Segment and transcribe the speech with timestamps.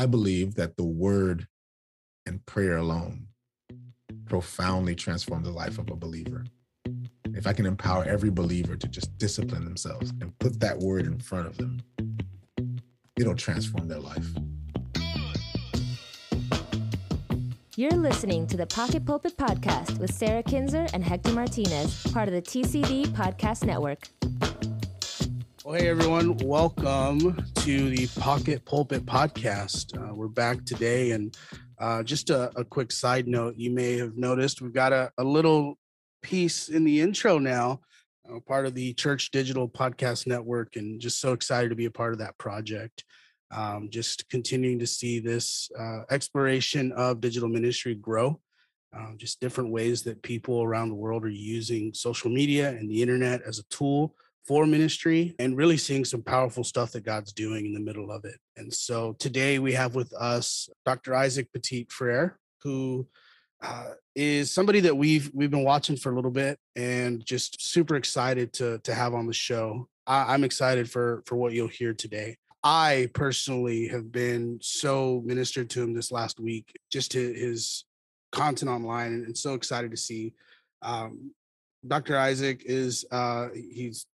[0.00, 1.46] I believe that the word
[2.24, 3.26] and prayer alone
[4.24, 6.46] profoundly transform the life of a believer.
[7.34, 11.18] If I can empower every believer to just discipline themselves and put that word in
[11.20, 11.82] front of them,
[13.18, 14.26] it'll transform their life.
[17.76, 22.32] You're listening to the Pocket Pulpit Podcast with Sarah Kinzer and Hector Martinez, part of
[22.32, 24.08] the TCD Podcast Network.
[25.64, 29.94] Well, hey everyone, welcome to the Pocket Pulpit Podcast.
[29.94, 31.36] Uh, we're back today, and
[31.78, 35.24] uh, just a, a, quick side note you may have noticed we've got a, a
[35.24, 35.78] little
[36.22, 37.80] piece in the intro now,
[38.30, 41.90] uh, part of the Church Digital Podcast Network, and just so excited to be a
[41.90, 43.04] part of that project
[43.50, 48.40] um, just continuing to see this uh, exploration of digital ministry grow.
[48.96, 53.00] Uh, just different ways that people around the world are using social media and the
[53.02, 54.14] internet as a tool
[54.46, 58.24] for ministry and really seeing some powerful stuff that God's doing in the middle of
[58.24, 58.36] it.
[58.56, 61.14] And so today we have with us Dr.
[61.14, 63.06] Isaac Petit Frere, who
[63.62, 67.96] uh, is somebody that we've we've been watching for a little bit and just super
[67.96, 69.86] excited to to have on the show.
[70.06, 72.36] I, I'm excited for for what you'll hear today.
[72.62, 77.84] I personally have been so ministered to him this last week, just to his
[78.32, 80.34] content online, and, and so excited to see.
[80.82, 81.32] Um,
[81.86, 82.16] Dr.
[82.16, 84.06] Isaac is uh, he's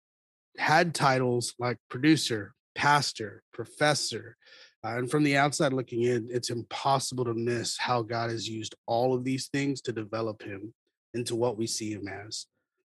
[0.59, 4.37] had titles like producer, pastor, professor,
[4.85, 8.75] uh, and from the outside looking in, it's impossible to miss how God has used
[8.87, 10.75] all of these things to develop him
[11.15, 12.47] into what we see him as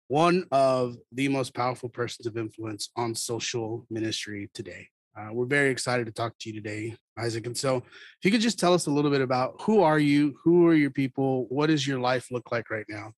[0.09, 4.87] one of the most powerful persons of influence on social ministry today.
[5.17, 7.45] Uh, we're very excited to talk to you today, Isaac.
[7.45, 10.35] And so, if you could just tell us a little bit about who are you,
[10.43, 13.13] who are your people, what does your life look like right now?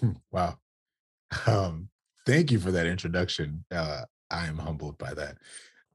[0.00, 0.56] Hmm, wow.
[1.46, 1.88] Um,
[2.26, 3.64] thank you for that introduction.
[3.70, 5.36] Uh, I am humbled by that.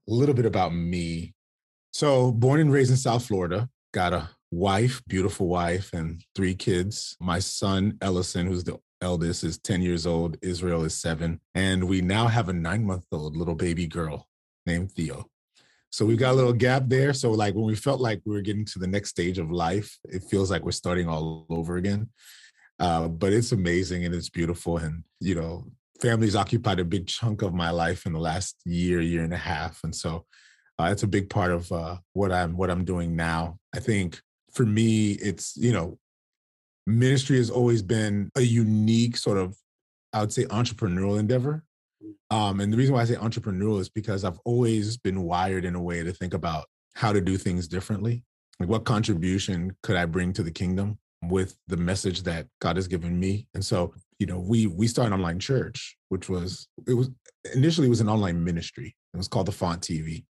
[0.07, 1.33] A little bit about me.
[1.91, 7.17] So, born and raised in South Florida, got a wife, beautiful wife, and three kids.
[7.19, 10.37] My son, Ellison, who's the eldest, is 10 years old.
[10.41, 11.39] Israel is seven.
[11.55, 14.27] And we now have a nine month old little baby girl
[14.65, 15.25] named Theo.
[15.89, 17.13] So we've got a little gap there.
[17.13, 19.97] So like when we felt like we were getting to the next stage of life,
[20.05, 22.09] it feels like we're starting all over again.
[22.79, 24.77] Uh, but it's amazing and it's beautiful.
[24.77, 25.65] And you know,
[25.99, 29.37] family's occupied a big chunk of my life in the last year, year and a
[29.37, 29.83] half.
[29.83, 30.25] And so
[30.79, 33.57] uh, a big part of uh, what I'm what I'm doing now.
[33.73, 34.21] I think
[34.53, 35.97] for me, it's you know,
[36.85, 39.57] ministry has always been a unique sort of,
[40.13, 41.63] I would say, entrepreneurial endeavor.
[42.29, 45.75] Um, and the reason why I say entrepreneurial is because I've always been wired in
[45.75, 48.23] a way to think about how to do things differently.
[48.59, 52.87] Like, what contribution could I bring to the kingdom with the message that God has
[52.87, 53.47] given me?
[53.53, 57.09] And so, you know, we we started online church, which was it was
[57.53, 58.95] initially it was an online ministry.
[59.13, 60.25] It was called the Font TV,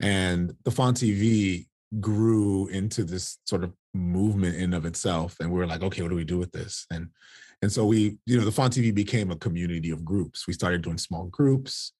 [0.00, 1.66] and the Font TV
[1.98, 5.36] grew into this sort of movement in of itself.
[5.40, 6.86] And we were like, okay, what do we do with this?
[6.90, 7.08] And
[7.62, 10.46] and so we, you know, the Font TV became a community of groups.
[10.46, 11.92] We started doing small groups.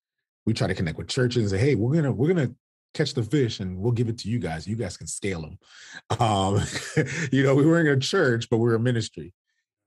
[0.47, 2.51] We try to connect with churches and say, hey, we're gonna, we're gonna
[2.95, 4.67] catch the fish and we'll give it to you guys.
[4.67, 5.59] You guys can scale them.
[6.19, 6.61] Um,
[7.33, 9.33] you know, we were in a church, but we we're a ministry.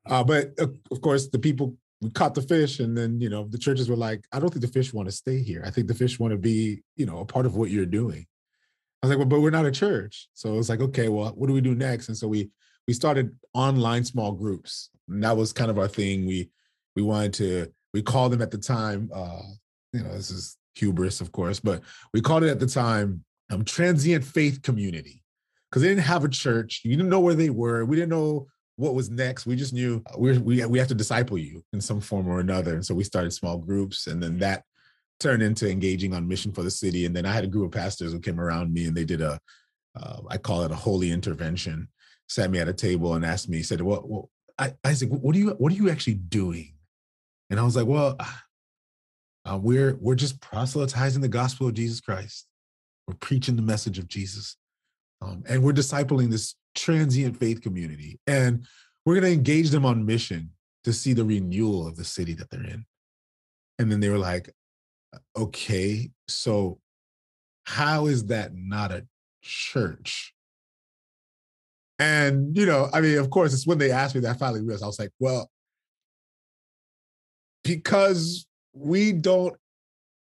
[0.05, 3.57] Uh, but of course, the people we caught the fish, and then you know the
[3.57, 5.63] churches were like, I don't think the fish want to stay here.
[5.65, 8.25] I think the fish want to be, you know, a part of what you're doing.
[9.01, 10.27] I was like, well, but we're not a church.
[10.33, 12.09] So it's like, okay, well, what do we do next?
[12.09, 12.49] And so we
[12.87, 14.89] we started online small groups.
[15.09, 16.25] And that was kind of our thing.
[16.25, 16.49] We
[16.95, 19.09] we wanted to we called them at the time.
[19.13, 19.41] Uh,
[19.93, 21.81] you know, this is hubris, of course, but
[22.13, 25.21] we called it at the time um, transient faith community
[25.69, 26.81] because they didn't have a church.
[26.83, 27.85] You didn't know where they were.
[27.85, 29.45] We didn't know what was next.
[29.45, 32.39] We just knew uh, we we we have to disciple you in some form or
[32.39, 32.73] another.
[32.73, 34.63] And so we started small groups, and then that
[35.19, 37.05] turned into engaging on mission for the city.
[37.05, 39.21] And then I had a group of pastors who came around me, and they did
[39.21, 39.39] a
[39.95, 41.87] uh, I call it a holy intervention.
[42.27, 45.39] Sat me at a table and asked me, said, "Well, well I, Isaac, what are
[45.39, 46.73] you what are you actually doing?"
[47.49, 48.17] And I was like, "Well,
[49.45, 52.47] uh, we're we're just proselytizing the gospel of Jesus Christ.
[53.07, 54.57] We're preaching the message of Jesus,
[55.21, 58.65] um, and we're discipling this transient faith community, and
[59.05, 60.51] we're going to engage them on mission
[60.85, 62.85] to see the renewal of the city that they're in."
[63.79, 64.49] And then they were like,
[65.35, 66.79] "Okay, so
[67.65, 69.05] how is that not a
[69.41, 70.33] church?"
[71.99, 74.61] And, you know, I mean, of course, it's when they asked me that I finally
[74.61, 75.49] realized I was like, well,
[77.63, 79.55] because we don't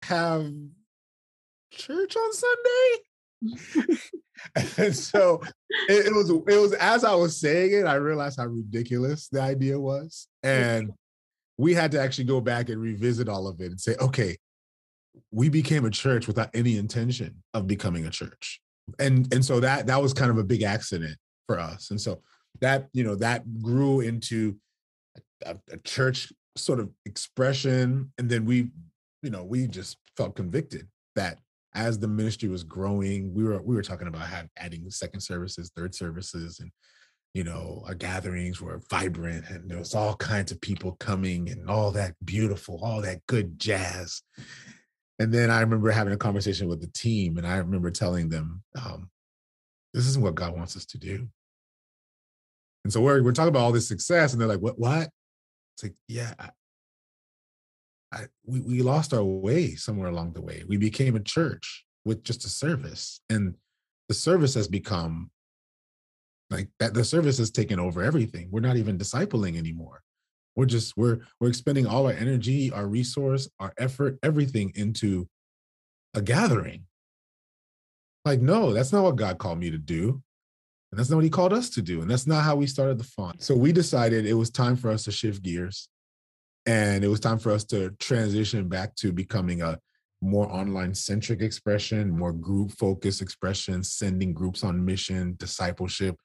[0.02, 0.50] have
[1.70, 3.96] church on Sunday.
[4.78, 5.40] and so
[5.88, 9.40] it, it, was it was as I was saying it, I realized how ridiculous the
[9.40, 10.28] idea was.
[10.42, 10.92] And
[11.56, 14.36] we had to actually go back and revisit all of it and say, okay,
[15.30, 18.60] we became a church without any intention of becoming a church.
[18.98, 21.16] and and so that that was kind of a big accident
[21.46, 22.22] for us and so
[22.60, 24.56] that you know that grew into
[25.44, 28.70] a, a church sort of expression and then we
[29.22, 30.86] you know we just felt convicted
[31.16, 31.38] that
[31.74, 35.72] as the ministry was growing we were we were talking about have, adding second services
[35.76, 36.70] third services and
[37.32, 41.68] you know our gatherings were vibrant and there was all kinds of people coming and
[41.68, 44.22] all that beautiful all that good jazz
[45.18, 48.62] and then I remember having a conversation with the team, and I remember telling them,
[48.76, 49.10] um,
[49.92, 51.28] "This isn't what God wants us to do."
[52.84, 54.78] And so we're we're talking about all this success, and they're like, "What?
[54.78, 55.10] What?"
[55.74, 56.50] It's like, yeah, I,
[58.12, 60.64] I, we we lost our way somewhere along the way.
[60.68, 63.54] We became a church with just a service, and
[64.08, 65.30] the service has become
[66.50, 66.94] like that.
[66.94, 68.48] The service has taken over everything.
[68.50, 70.02] We're not even discipling anymore
[70.56, 75.28] we're just we're we're expending all our energy our resource our effort everything into
[76.14, 76.84] a gathering
[78.24, 80.22] like no that's not what god called me to do
[80.94, 82.98] and that's not what he called us to do and that's not how we started
[82.98, 85.88] the font so we decided it was time for us to shift gears
[86.66, 89.78] and it was time for us to transition back to becoming a
[90.20, 96.16] more online centric expression more group focused expression sending groups on mission discipleship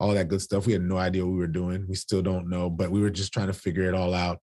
[0.00, 0.66] all that good stuff.
[0.66, 1.84] We had no idea what we were doing.
[1.86, 4.38] We still don't know, but we were just trying to figure it all out.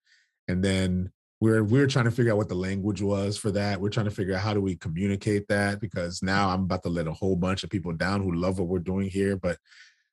[0.50, 1.12] And then
[1.46, 3.80] we're we we're trying to figure out what the language was for that.
[3.80, 6.90] We're trying to figure out how do we communicate that because now I'm about to
[6.90, 9.60] let a whole bunch of people down who love what we're doing here, but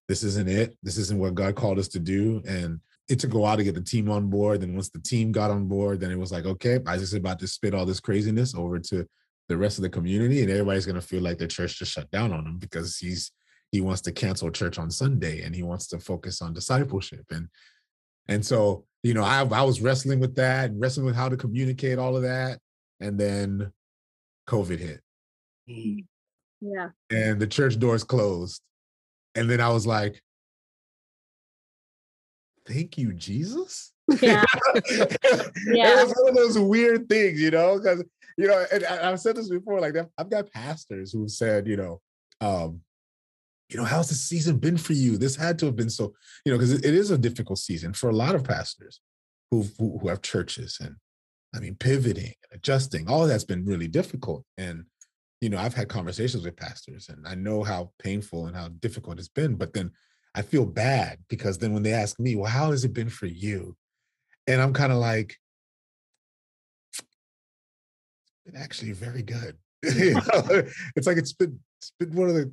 [0.08, 0.76] this isn't it.
[0.82, 2.42] This isn't what God called us to do.
[2.46, 4.60] And it took a while to get the team on board.
[4.60, 7.38] Then once the team got on board, then it was like, okay, I just about
[7.38, 9.06] to spit all this craziness over to
[9.48, 12.32] the rest of the community, and everybody's gonna feel like the church just shut down
[12.32, 13.32] on him because he's
[13.70, 17.24] he wants to cancel church on Sunday and he wants to focus on discipleship.
[17.30, 17.48] And
[18.28, 21.36] and so, you know, I, I was wrestling with that and wrestling with how to
[21.36, 22.58] communicate all of that.
[23.00, 23.72] And then
[24.48, 25.00] COVID hit.
[25.68, 26.04] Mm.
[26.60, 26.88] Yeah.
[27.10, 28.62] And the church doors closed.
[29.34, 30.22] And then I was like,
[32.66, 33.92] thank you, Jesus.
[34.20, 34.44] Yeah.
[35.68, 36.00] yeah.
[36.00, 38.04] It was one of those weird things, you know, because,
[38.36, 42.00] you know, and I've said this before, like I've got pastors who said, you know,
[42.40, 42.80] um,
[43.72, 45.16] you know, how's the season been for you?
[45.16, 46.14] This had to have been so,
[46.44, 49.00] you know, because it, it is a difficult season for a lot of pastors
[49.50, 50.96] who who have churches and
[51.54, 53.08] I mean pivoting and adjusting.
[53.08, 54.44] All that's been really difficult.
[54.58, 54.84] And
[55.40, 59.18] you know, I've had conversations with pastors and I know how painful and how difficult
[59.18, 59.56] it's been.
[59.56, 59.90] But then
[60.34, 63.26] I feel bad because then when they ask me, well, how has it been for
[63.26, 63.76] you?
[64.46, 65.36] And I'm kind of like,
[66.92, 67.02] it's
[68.46, 69.56] been actually very good.
[69.82, 70.62] you know,
[70.94, 72.52] it's like it's been it's been one of the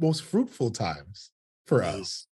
[0.00, 1.30] most fruitful times
[1.66, 2.26] for us.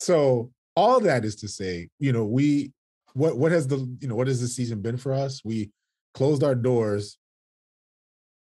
[0.00, 2.72] So all that is to say, you know, we
[3.14, 5.42] what what has the you know what has the season been for us?
[5.44, 5.70] We
[6.14, 7.18] closed our doors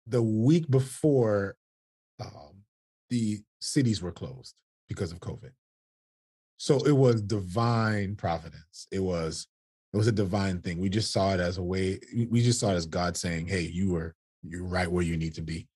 [0.06, 1.56] the week before
[2.20, 2.62] um,
[3.08, 4.54] the cities were closed
[4.88, 5.50] because of COVID.
[6.56, 8.86] So it was divine providence.
[8.90, 9.46] It was
[9.92, 10.78] it was a divine thing.
[10.78, 11.98] We just saw it as a way.
[12.28, 15.34] We just saw it as God saying, "Hey, you were you're right where you need
[15.34, 15.66] to be."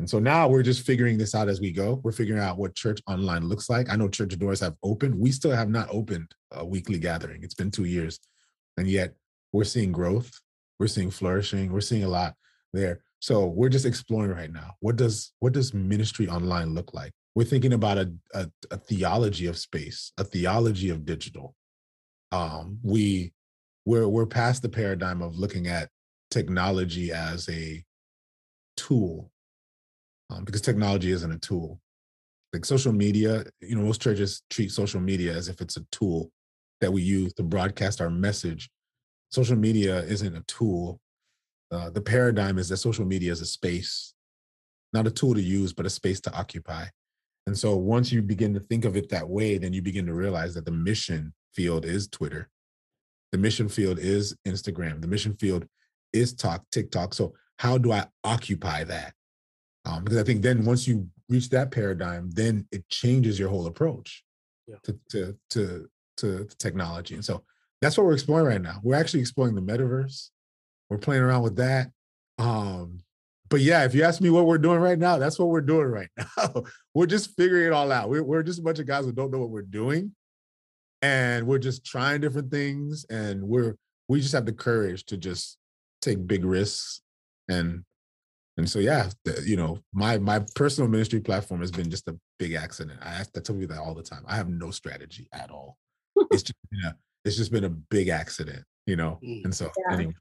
[0.00, 2.00] And so now we're just figuring this out as we go.
[2.02, 3.90] We're figuring out what church online looks like.
[3.90, 5.14] I know church doors have opened.
[5.14, 7.42] We still have not opened a weekly gathering.
[7.44, 8.18] It's been two years.
[8.76, 9.14] And yet
[9.52, 10.32] we're seeing growth.
[10.80, 11.72] We're seeing flourishing.
[11.72, 12.34] We're seeing a lot
[12.72, 13.02] there.
[13.20, 14.74] So we're just exploring right now.
[14.80, 17.12] What does what does ministry online look like?
[17.34, 21.54] We're thinking about a, a, a theology of space, a theology of digital.
[22.32, 23.32] Um, we
[23.86, 25.88] we're we're past the paradigm of looking at
[26.30, 27.84] technology as a
[28.76, 29.30] tool
[30.30, 31.80] um, because technology isn't a tool.
[32.52, 36.30] Like social media, you know, most churches treat social media as if it's a tool
[36.80, 38.70] that we use to broadcast our message.
[39.30, 41.00] Social media isn't a tool.
[41.72, 44.14] Uh, the paradigm is that social media is a space,
[44.92, 46.84] not a tool to use, but a space to occupy.
[47.46, 50.14] And so once you begin to think of it that way, then you begin to
[50.14, 52.48] realize that the mission field is Twitter.
[53.32, 55.00] The mission field is Instagram.
[55.00, 55.66] The mission field
[56.12, 57.14] is talk, TikTok.
[57.14, 59.12] So how do I occupy that?
[59.84, 63.66] Um, because I think then once you reach that paradigm, then it changes your whole
[63.66, 64.24] approach
[64.66, 64.76] yeah.
[64.84, 65.88] to, to, to,
[66.18, 67.14] to technology.
[67.14, 67.44] And so
[67.80, 68.80] that's what we're exploring right now.
[68.82, 70.30] We're actually exploring the metaverse.
[70.88, 71.88] We're playing around with that.
[72.38, 73.00] Um,
[73.50, 75.86] but yeah, if you ask me what we're doing right now, that's what we're doing
[75.86, 76.64] right now.
[76.94, 78.08] we're just figuring it all out.
[78.08, 80.12] We're, we're just a bunch of guys who don't know what we're doing.
[81.02, 83.04] And we're just trying different things.
[83.10, 83.76] And we're,
[84.08, 85.58] we just have the courage to just
[86.00, 87.02] take big risks
[87.48, 87.84] and
[88.56, 92.16] and so, yeah, the, you know, my my personal ministry platform has been just a
[92.38, 93.00] big accident.
[93.02, 94.24] I have to tell you that all the time.
[94.26, 95.76] I have no strategy at all.
[96.30, 99.18] it's just been a, it's just been a big accident, you know.
[99.24, 99.46] Mm.
[99.46, 99.94] And so, yeah.
[99.94, 100.14] anyway,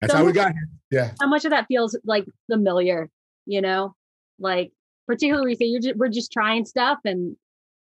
[0.00, 0.68] that's so how we got here.
[0.90, 1.10] Yeah.
[1.20, 3.10] How much of that feels like familiar,
[3.46, 3.94] you know,
[4.38, 4.72] like
[5.08, 7.36] particularly say you're just, we're just trying stuff and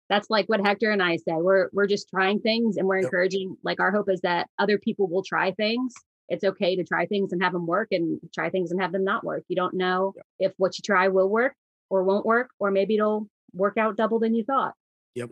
[0.09, 1.33] that's like what Hector and I say.
[1.35, 5.09] We're we're just trying things and we're encouraging like our hope is that other people
[5.09, 5.93] will try things.
[6.29, 9.05] It's okay to try things and have them work and try things and have them
[9.05, 9.45] not work.
[9.49, 11.55] You don't know if what you try will work
[11.91, 14.75] or won't work or maybe it'll work out double than you thought.
[15.15, 15.31] Yep.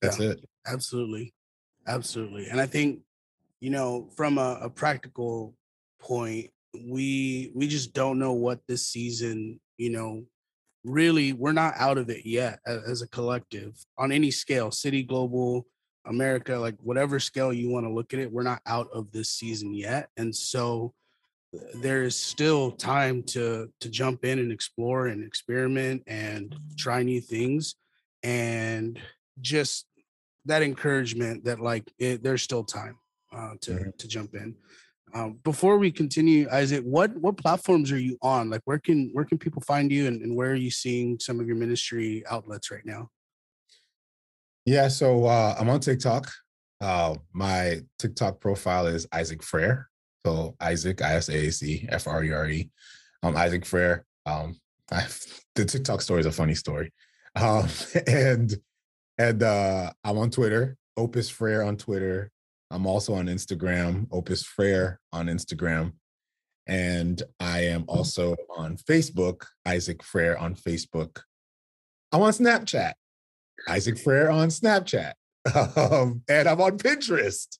[0.00, 0.30] That's Yeah.
[0.30, 0.44] it.
[0.66, 1.34] Absolutely.
[1.86, 2.46] Absolutely.
[2.46, 3.00] And I think,
[3.60, 5.54] you know, from a, a practical
[6.00, 6.50] point,
[6.88, 10.24] we we just don't know what this season, you know,
[10.84, 15.02] really we're not out of it yet as, as a collective on any scale, city,
[15.02, 15.66] global,
[16.06, 19.30] America, like whatever scale you want to look at it, we're not out of this
[19.30, 20.08] season yet.
[20.16, 20.94] And so
[21.54, 27.02] uh, there is still time to to jump in and explore and experiment and try
[27.02, 27.76] new things
[28.22, 28.98] and
[29.40, 29.86] just
[30.44, 32.96] that encouragement that like it, there's still time
[33.32, 33.96] uh, to Mhm.
[33.98, 34.56] to jump in.
[35.14, 38.48] Um, before we continue, Isaac, what what platforms are you on?
[38.50, 41.38] Like, where can where can people find you, and, and where are you seeing some
[41.38, 43.10] of your ministry outlets right now?
[44.64, 46.30] Yeah, so uh, I'm on TikTok.
[46.80, 49.88] Uh, my TikTok profile is Isaac Frere.
[50.24, 52.70] So Isaac, I S A C F R E R E.
[53.22, 54.04] Um, Isaac Frere.
[54.26, 54.56] Um,
[54.92, 55.06] I,
[55.54, 56.92] the TikTok story is a funny story.
[57.34, 57.66] Um,
[58.06, 58.54] and
[59.18, 62.30] and uh, I'm on Twitter, Opus Frere on Twitter.
[62.70, 65.92] I'm also on Instagram, Opus Frere on Instagram.
[66.66, 71.20] And I am also on Facebook, Isaac Frere on Facebook.
[72.12, 72.92] I'm on Snapchat.
[73.68, 75.12] Isaac Frere on Snapchat.
[75.76, 77.58] Um, and I'm on Pinterest.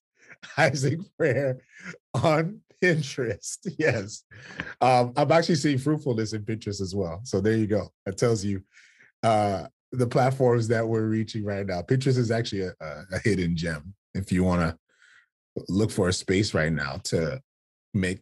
[0.57, 1.61] Isaac Frere
[2.15, 3.59] on Pinterest.
[3.79, 4.25] Yes.
[4.81, 7.21] Um, I'm actually seeing fruitfulness in Pinterest as well.
[7.25, 7.89] So there you go.
[8.07, 8.63] That tells you
[9.23, 11.83] uh, the platforms that we're reaching right now.
[11.83, 14.77] Pinterest is actually a, a, hidden gem if you want to
[15.69, 17.41] look for a space right now to
[17.95, 18.21] make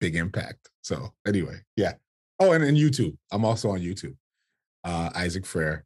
[0.00, 0.68] big impact.
[0.82, 1.94] So anyway, yeah.
[2.38, 3.16] Oh, and then YouTube.
[3.30, 4.16] I'm also on YouTube.
[4.84, 5.84] Uh, Isaac Frere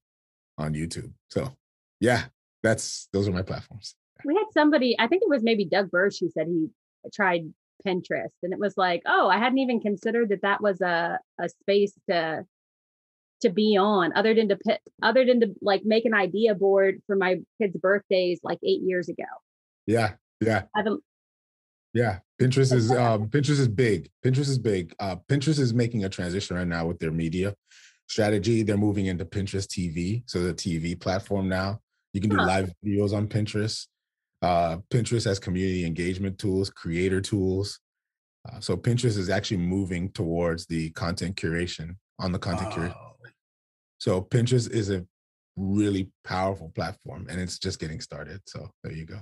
[0.58, 1.12] on YouTube.
[1.30, 1.56] So
[2.00, 2.24] yeah,
[2.62, 3.94] that's those are my platforms.
[4.24, 6.68] We had somebody, I think it was maybe Doug Burch who said he
[7.12, 7.52] tried
[7.86, 11.48] Pinterest and it was like, oh, I hadn't even considered that that was a, a
[11.48, 12.44] space to
[13.42, 17.02] to be on other than to pit, other than to like make an idea board
[17.06, 19.24] for my kids' birthdays like eight years ago.
[19.86, 21.02] Yeah, yeah, I haven't
[21.96, 22.18] yeah.
[22.38, 24.10] Pinterest is um Pinterest is big.
[24.22, 24.94] Pinterest is big.
[25.00, 27.54] Uh Pinterest is making a transition right now with their media
[28.08, 28.62] strategy.
[28.62, 30.22] They're moving into Pinterest TV.
[30.26, 31.80] So the TV platform now.
[32.12, 32.44] You can do Huh.
[32.44, 33.86] live videos on Pinterest.
[34.42, 37.80] Uh Pinterest has community engagement tools, creator tools.
[38.48, 42.94] Uh, so Pinterest is actually moving towards the content curation on the content curation.
[43.98, 45.04] So Pinterest is a
[45.56, 48.40] really powerful platform and it's just getting started.
[48.46, 49.20] So there you go.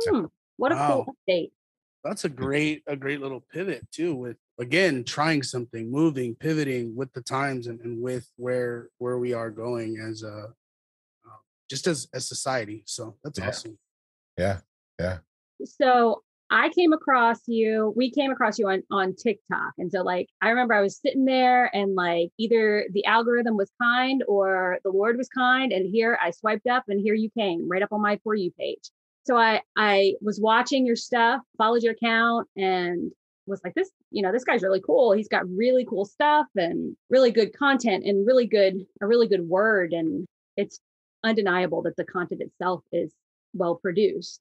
[0.00, 0.24] hmm,
[0.56, 1.04] what a Wow.
[1.06, 1.50] cool update.
[2.08, 4.14] That's a great a great little pivot too.
[4.14, 9.32] With again trying something, moving, pivoting with the times and, and with where where we
[9.32, 10.52] are going as a
[11.26, 11.36] uh,
[11.70, 12.82] just as as society.
[12.86, 13.48] So that's Yeah.
[13.48, 13.78] awesome.
[14.38, 14.58] Yeah.
[14.98, 15.18] Yeah.
[15.64, 19.72] so I came across you, we came across you on on TikTok.
[19.78, 23.70] And so like I remember I was sitting there and like either the algorithm was
[23.82, 25.72] kind or the Lord was kind.
[25.72, 28.52] And here I swiped up and here you came right up on my for you
[28.52, 28.90] page.
[29.26, 33.12] So I I was watching your stuff, followed your account and
[33.46, 35.12] was like, this, you know, this guy's really cool.
[35.12, 39.48] He's got really cool stuff and really good content and really good, a really good
[39.48, 39.92] word.
[39.92, 40.78] And it's
[41.24, 43.12] undeniable that the content itself is
[43.54, 44.40] well produced.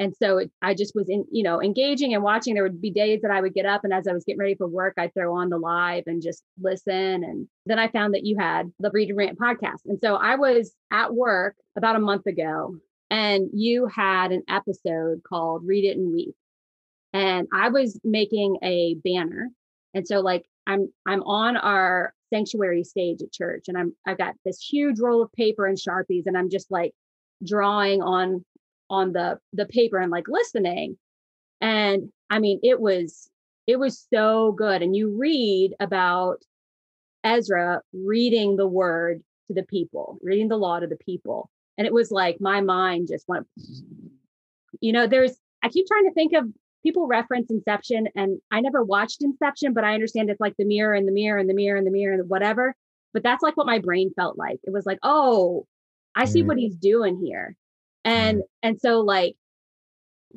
[0.00, 2.54] And so it, I just was in, you know, engaging and watching.
[2.54, 4.54] There would be days that I would get up and as I was getting ready
[4.54, 7.24] for work, I'd throw on the live and just listen.
[7.24, 9.86] And then I found that you had the Read and Rant podcast.
[9.86, 12.76] And so I was at work about a month ago
[13.10, 16.34] and you had an episode called Read It and Weep.
[17.12, 19.50] And I was making a banner.
[19.94, 24.34] And so like I'm I'm on our sanctuary stage at church and I'm I've got
[24.44, 26.92] this huge roll of paper and Sharpies and I'm just like
[27.44, 28.44] drawing on
[28.90, 30.96] on the the paper and like listening
[31.60, 33.28] and i mean it was
[33.66, 36.42] it was so good and you read about
[37.24, 41.92] ezra reading the word to the people reading the law to the people and it
[41.92, 43.46] was like my mind just went
[44.80, 46.44] you know there's i keep trying to think of
[46.82, 50.94] people reference inception and i never watched inception but i understand it's like the mirror
[50.94, 52.74] and the mirror and the mirror and the mirror and whatever
[53.12, 54.60] but that's like what my brain felt like.
[54.64, 55.66] It was like oh
[56.14, 56.62] i see what mm-hmm.
[56.62, 57.56] he's doing here.
[58.06, 58.18] Mm-hmm.
[58.18, 59.36] And and so like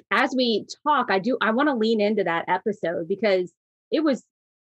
[0.10, 3.52] as we talk i do i want to lean into that episode because
[3.92, 4.24] it was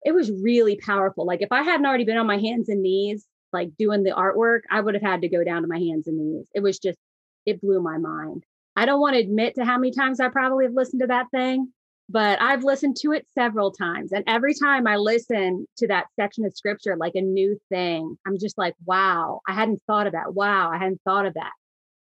[0.04, 1.26] it was really powerful.
[1.26, 4.62] Like if i hadn't already been on my hands and knees like doing the artwork
[4.70, 7.00] i would have had to go down to my hands and knees it was just
[7.46, 8.44] it blew my mind
[8.76, 11.26] i don't want to admit to how many times i probably have listened to that
[11.32, 11.72] thing
[12.10, 14.12] but I've listened to it several times.
[14.12, 18.38] And every time I listen to that section of scripture, like a new thing, I'm
[18.38, 20.34] just like, wow, I hadn't thought of that.
[20.34, 21.52] Wow, I hadn't thought of that.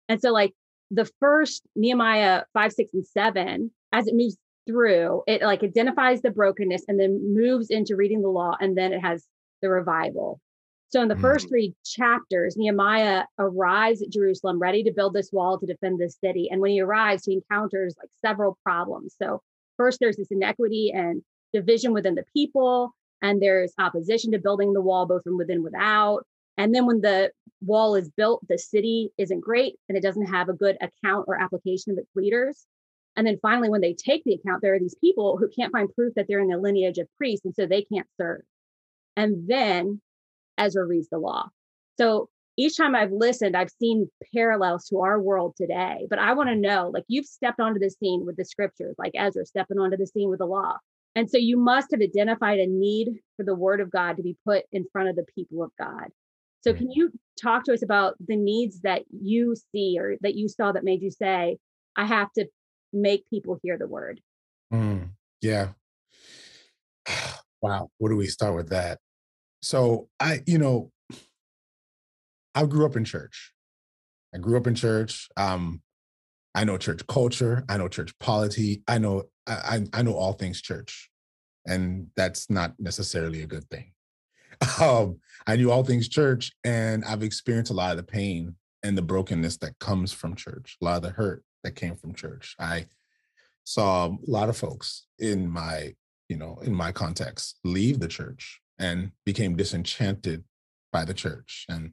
[0.08, 0.52] And so, like,
[0.90, 4.36] the first Nehemiah 5, 6, and 7, as it moves
[4.66, 8.54] through, it like identifies the brokenness and then moves into reading the law.
[8.60, 9.26] And then it has
[9.62, 10.40] the revival.
[10.88, 11.20] So, in the mm.
[11.20, 16.16] first three chapters, Nehemiah arrives at Jerusalem ready to build this wall to defend this
[16.22, 16.48] city.
[16.50, 19.14] And when he arrives, he encounters like several problems.
[19.20, 19.42] So,
[19.76, 24.80] first, there's this inequity and division within the people, and there's opposition to building the
[24.80, 26.24] wall, both from within and without.
[26.56, 30.48] And then, when the wall is built, the city isn't great and it doesn't have
[30.48, 32.64] a good account or application of its leaders.
[33.16, 35.92] And then finally, when they take the account, there are these people who can't find
[35.94, 38.42] proof that they're in the lineage of priests, and so they can't serve.
[39.16, 40.00] And then
[40.58, 41.48] Ezra reads the law.
[41.98, 46.06] So each time I've listened, I've seen parallels to our world today.
[46.08, 49.12] But I want to know like, you've stepped onto the scene with the scriptures, like
[49.14, 50.76] Ezra stepping onto the scene with the law.
[51.14, 54.36] And so you must have identified a need for the word of God to be
[54.44, 56.08] put in front of the people of God.
[56.62, 60.48] So, can you talk to us about the needs that you see or that you
[60.48, 61.58] saw that made you say,
[61.94, 62.46] I have to
[62.92, 64.20] make people hear the word?
[64.72, 65.10] Mm,
[65.40, 65.68] yeah.
[67.62, 67.88] Wow.
[67.96, 68.98] Where do we start with that?
[69.62, 70.92] So I, you know,
[72.54, 73.52] I grew up in church.
[74.34, 75.28] I grew up in church.
[75.36, 75.82] Um,
[76.54, 77.64] I know church culture.
[77.68, 78.82] I know church polity.
[78.88, 81.10] I know I, I know all things church,
[81.66, 83.92] and that's not necessarily a good thing.
[84.80, 88.96] Um, I knew all things church, and I've experienced a lot of the pain and
[88.96, 92.54] the brokenness that comes from church, a lot of the hurt that came from church.
[92.58, 92.86] I
[93.64, 95.94] saw a lot of folks in my,
[96.30, 100.44] you know, in my context leave the church and became disenchanted
[100.92, 101.92] by the church and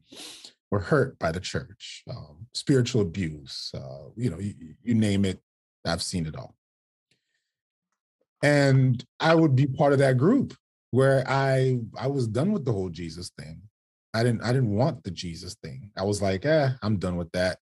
[0.72, 5.40] were hurt by the church, um, spiritual abuse, uh, you know, you, you name it,
[5.86, 6.56] I've seen it all.
[8.42, 10.56] And I would be part of that group
[10.92, 13.62] where I I was done with the whole Jesus thing.
[14.14, 15.92] I didn't I didn't want the Jesus thing.
[15.98, 17.60] I was like, eh, I'm done with that.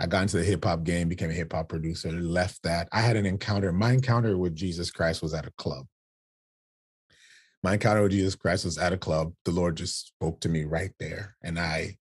[0.00, 2.88] I got into the hip hop game, became a hip hop producer, left that.
[2.90, 3.70] I had an encounter.
[3.70, 5.86] My encounter with Jesus Christ was at a club
[7.62, 9.32] my encounter with Jesus Christ was at a club.
[9.44, 11.36] The Lord just spoke to me right there.
[11.42, 11.96] And I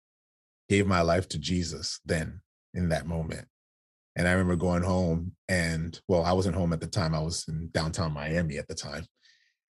[0.69, 2.41] gave my life to Jesus then
[2.73, 3.47] in that moment.
[4.15, 7.13] And I remember going home and, well, I wasn't home at the time.
[7.13, 9.05] I was in downtown Miami at the time.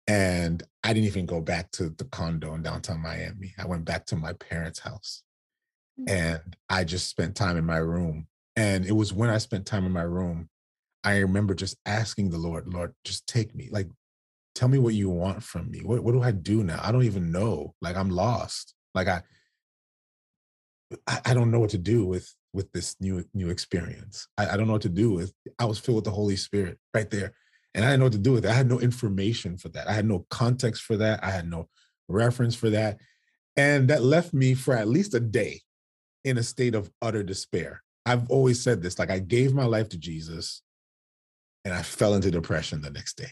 [0.08, 3.54] And I didn't even go back to the condo in downtown Miami.
[3.60, 5.24] I went back to my parents' house
[6.00, 6.10] mm.
[6.10, 8.28] and I just spent time in my room.
[8.56, 10.50] And it was when I spent time in my room,
[11.04, 13.70] I remember just asking the Lord, Lord, just take me.
[13.72, 13.88] Like,
[14.60, 15.80] tell me what you want from me.
[15.80, 16.82] What what do I do now?
[16.84, 17.74] I don't even know.
[17.82, 18.76] Like I'm lost.
[18.94, 19.22] Like I
[21.08, 24.28] I, don't know what to do with with this new new experience.
[24.38, 25.34] I, I don't know what to do with.
[25.60, 27.32] I was filled with the Holy Spirit right there,
[27.74, 28.52] and I didn't know what to do with it.
[28.52, 29.88] I had no information for that.
[29.88, 31.24] I had no context for that.
[31.24, 31.70] I had no
[32.10, 32.98] reference for that,
[33.56, 35.62] and that left me for at least a day
[36.26, 37.84] in a state of utter despair.
[38.06, 40.64] I've always said this: like I gave my life to Jesus,
[41.64, 43.32] and I fell into depression the next day.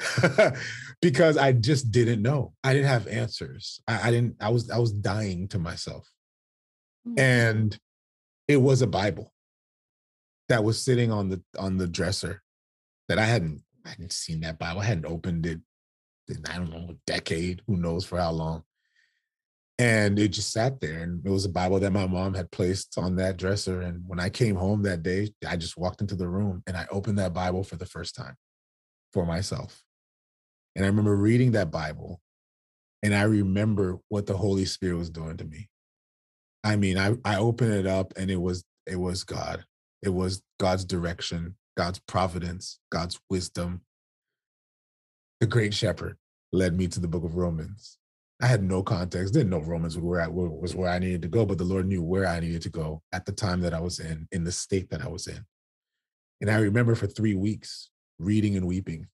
[1.02, 2.54] because I just didn't know.
[2.64, 3.80] I didn't have answers.
[3.86, 6.10] I, I, didn't, I was, I was dying to myself.
[7.06, 7.18] Mm-hmm.
[7.18, 7.78] And
[8.48, 9.32] it was a Bible
[10.48, 12.42] that was sitting on the on the dresser
[13.08, 14.80] that I hadn't I hadn't seen that Bible.
[14.80, 15.60] I hadn't opened it
[16.28, 18.62] in I don't know, a decade, who knows for how long.
[19.78, 21.00] And it just sat there.
[21.00, 23.80] And it was a Bible that my mom had placed on that dresser.
[23.80, 26.86] And when I came home that day, I just walked into the room and I
[26.90, 28.36] opened that Bible for the first time
[29.12, 29.82] for myself.
[30.74, 32.20] And I remember reading that Bible
[33.02, 35.68] and I remember what the Holy Spirit was doing to me.
[36.64, 39.64] I mean, I, I opened it up and it was it was God.
[40.02, 43.82] It was God's direction, God's providence, God's wisdom.
[45.40, 46.16] The great shepherd
[46.52, 47.98] led me to the book of Romans.
[48.40, 51.28] I had no context, didn't know Romans was where I was where I needed to
[51.28, 53.80] go, but the Lord knew where I needed to go at the time that I
[53.80, 55.44] was in, in the state that I was in.
[56.40, 59.06] And I remember for three weeks reading and weeping.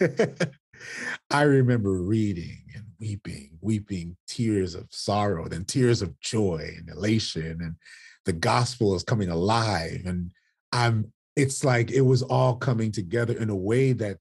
[1.30, 7.58] I remember reading and weeping, weeping tears of sorrow, then tears of joy and elation,
[7.60, 7.76] and
[8.24, 10.02] the gospel is coming alive.
[10.04, 10.32] And
[10.72, 14.18] I'm, it's like it was all coming together in a way that,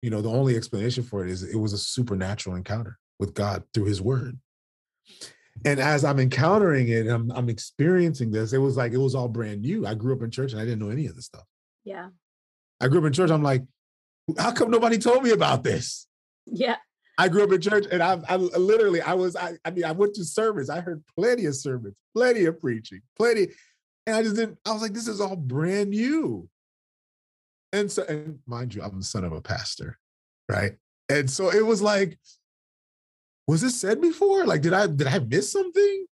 [0.00, 3.62] you know, the only explanation for it is it was a supernatural encounter with God
[3.72, 4.38] through his word.
[5.64, 5.88] And mm-hmm.
[5.88, 9.62] as I'm encountering it, I'm, I'm experiencing this, it was like it was all brand
[9.62, 9.86] new.
[9.86, 11.44] I grew up in church and I didn't know any of this stuff.
[11.84, 12.08] Yeah.
[12.82, 13.30] I grew up in church.
[13.30, 13.62] I'm like,
[14.38, 16.06] how come nobody told me about this?
[16.46, 16.76] Yeah.
[17.16, 19.92] I grew up in church and I, I literally, I was, I, I mean, I
[19.92, 20.68] went to sermons.
[20.68, 23.48] I heard plenty of sermons, plenty of preaching, plenty.
[24.06, 26.48] And I just didn't, I was like, this is all brand new.
[27.72, 29.98] And so, and mind you, I'm the son of a pastor,
[30.50, 30.72] right?
[31.08, 32.18] And so it was like,
[33.46, 34.44] was this said before?
[34.44, 36.06] Like, did I did I miss something?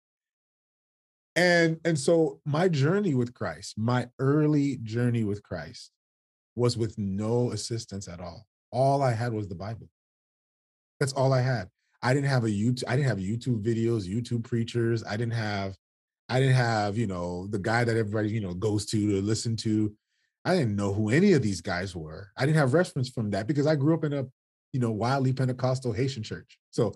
[1.35, 5.91] And and so my journey with Christ, my early journey with Christ,
[6.55, 8.45] was with no assistance at all.
[8.71, 9.89] All I had was the Bible.
[10.99, 11.69] That's all I had.
[12.01, 15.03] I didn't have a YouTube, I didn't have YouTube videos, YouTube preachers.
[15.03, 15.75] I didn't have,
[16.29, 19.55] I didn't have, you know, the guy that everybody, you know, goes to to listen
[19.57, 19.93] to.
[20.45, 22.31] I didn't know who any of these guys were.
[22.37, 24.25] I didn't have reference from that because I grew up in a,
[24.71, 26.57] you know, wildly Pentecostal Haitian church.
[26.71, 26.93] So,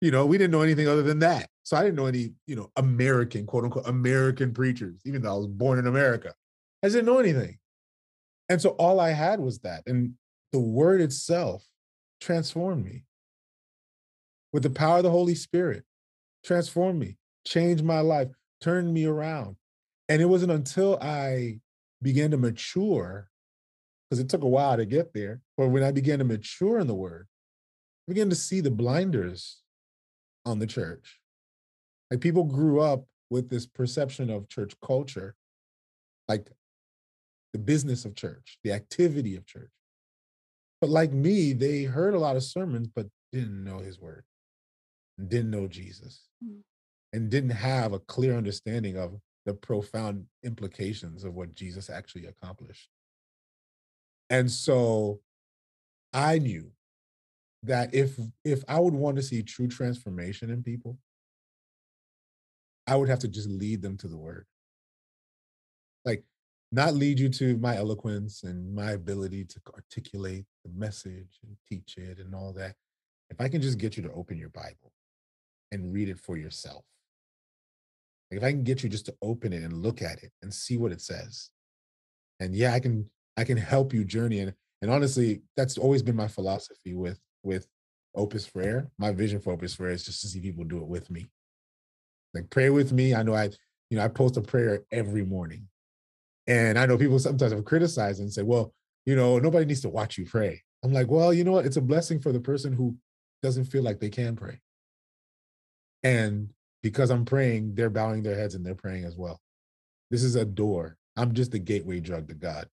[0.00, 1.48] you know, we didn't know anything other than that.
[1.64, 5.38] So I didn't know any, you know, American, quote unquote, American preachers, even though I
[5.38, 6.32] was born in America.
[6.82, 7.58] I didn't know anything.
[8.48, 9.82] And so all I had was that.
[9.86, 10.14] And
[10.52, 11.66] the word itself
[12.20, 13.04] transformed me
[14.52, 15.84] with the power of the Holy Spirit,
[16.44, 18.28] transformed me, changed my life,
[18.60, 19.56] turned me around.
[20.08, 21.60] And it wasn't until I
[22.02, 23.30] began to mature,
[24.08, 26.86] because it took a while to get there, but when I began to mature in
[26.86, 27.26] the word,
[28.06, 29.62] I began to see the blinders
[30.44, 31.20] on the church.
[32.10, 35.34] Like people grew up with this perception of church culture,
[36.28, 36.50] like
[37.54, 39.70] the business of church, the activity of church.
[40.80, 44.24] But like me, they heard a lot of sermons, but didn't know his word,
[45.28, 46.58] didn't know Jesus, mm.
[47.12, 52.88] and didn't have a clear understanding of the profound implications of what Jesus actually accomplished.
[54.30, 55.20] And so
[56.12, 56.72] I knew
[57.62, 60.98] that if if I would want to see true transformation in people,
[62.88, 64.44] I would have to just lead them to the word.
[66.04, 66.24] Like
[66.74, 71.96] not lead you to my eloquence and my ability to articulate the message and teach
[71.96, 72.74] it and all that.
[73.30, 74.92] If I can just get you to open your Bible
[75.70, 76.84] and read it for yourself,
[78.30, 80.76] if I can get you just to open it and look at it and see
[80.76, 81.50] what it says,
[82.40, 86.16] and yeah, I can I can help you journey and and honestly, that's always been
[86.16, 87.68] my philosophy with with
[88.16, 88.90] Opus Frere.
[88.98, 91.26] My vision for Opus Frere is just to see people do it with me.
[92.34, 93.14] Like pray with me.
[93.14, 93.50] I know I,
[93.90, 95.68] you know, I post a prayer every morning
[96.46, 98.72] and I know people sometimes have criticized and said, well,
[99.06, 100.62] you know, nobody needs to watch you pray.
[100.82, 101.66] I'm like, well, you know what?
[101.66, 102.96] It's a blessing for the person who
[103.42, 104.60] doesn't feel like they can pray.
[106.02, 106.50] And
[106.82, 109.40] because I'm praying, they're bowing their heads and they're praying as well.
[110.10, 110.96] This is a door.
[111.16, 112.68] I'm just a gateway drug to God.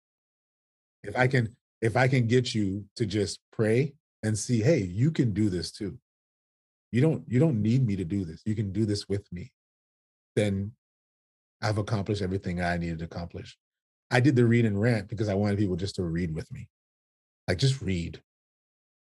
[1.03, 5.11] If I can, if I can get you to just pray and see, hey, you
[5.11, 5.99] can do this too.
[6.93, 8.43] You don't, you don't need me to do this.
[8.45, 9.53] You can do this with me.
[10.37, 10.73] Then
[11.63, 13.57] I've accomplished everything I needed to accomplish.
[14.11, 16.69] I did the read and rant because I wanted people just to read with me.
[17.49, 18.21] Like just read.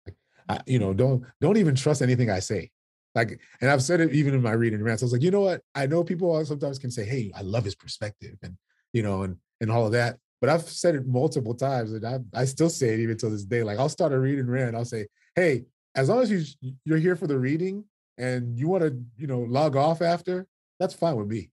[0.06, 0.16] Like,
[0.48, 2.70] I, you know, don't don't even trust anything I say.
[3.14, 5.02] Like, and I've said it even in my read and rants.
[5.02, 5.62] I was like, you know what?
[5.74, 8.56] I know people sometimes can say, "Hey, I love his perspective," and
[8.92, 10.18] you know, and and all of that.
[10.40, 13.44] But I've said it multiple times, and I I still say it even till this
[13.44, 13.62] day.
[13.64, 14.76] Like, I'll start a read and rant.
[14.76, 17.84] I'll say, "Hey, as long as you you're here for the reading
[18.18, 20.46] and you want to, you know, log off after,
[20.78, 21.50] that's fine with me.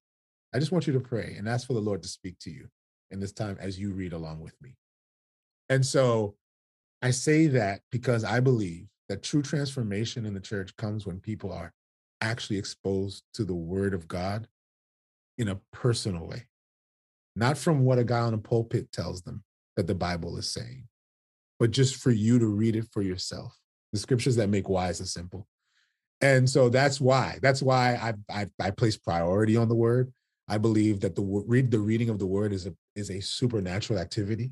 [0.53, 2.67] I just want you to pray and ask for the Lord to speak to you
[3.12, 4.75] in this time as you read along with me.
[5.69, 6.36] And so
[7.01, 11.51] I say that because I believe that true transformation in the church comes when people
[11.51, 11.73] are
[12.21, 14.47] actually exposed to the word of God
[15.38, 16.47] in a personal way,
[17.36, 19.43] not from what a guy on a pulpit tells them
[19.75, 20.88] that the Bible is saying,
[21.60, 23.55] but just for you to read it for yourself.
[23.93, 25.47] The scriptures that make wise and simple.
[26.19, 30.12] And so that's why, that's why I, I, I place priority on the word.
[30.47, 33.99] I believe that the read the reading of the word is a is a supernatural
[33.99, 34.51] activity.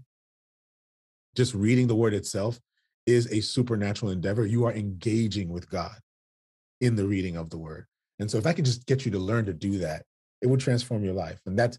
[1.36, 2.60] Just reading the word itself
[3.06, 4.46] is a supernatural endeavor.
[4.46, 5.96] You are engaging with God
[6.82, 7.86] in the reading of the word.
[8.20, 10.04] And so if I could just get you to learn to do that,
[10.42, 11.40] it would transform your life.
[11.46, 11.78] And that's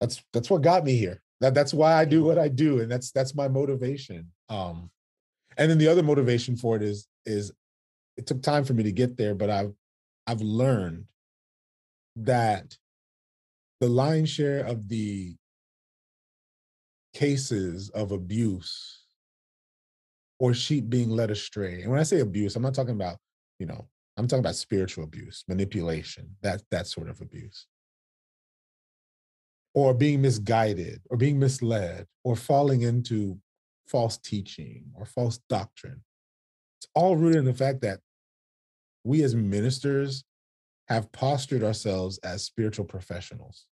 [0.00, 1.22] that's that's what got me here.
[1.40, 2.80] That that's why I do what I do.
[2.80, 4.30] And that's that's my motivation.
[4.48, 4.90] Um
[5.56, 7.52] and then the other motivation for it is is
[8.16, 9.72] it took time for me to get there, but I've
[10.26, 11.04] I've learned
[12.16, 12.76] that
[13.80, 15.36] the lion's share of the
[17.14, 19.04] cases of abuse
[20.38, 21.82] or sheep being led astray.
[21.82, 23.16] And when I say abuse, I'm not talking about,
[23.58, 27.66] you know, I'm talking about spiritual abuse, manipulation, that that sort of abuse.
[29.74, 33.38] Or being misguided or being misled or falling into
[33.86, 36.02] false teaching or false doctrine.
[36.78, 38.00] It's all rooted in the fact that
[39.04, 40.24] we as ministers
[40.88, 43.66] have postured ourselves as spiritual professionals.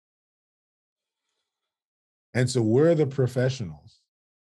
[2.34, 4.00] And so we're the professionals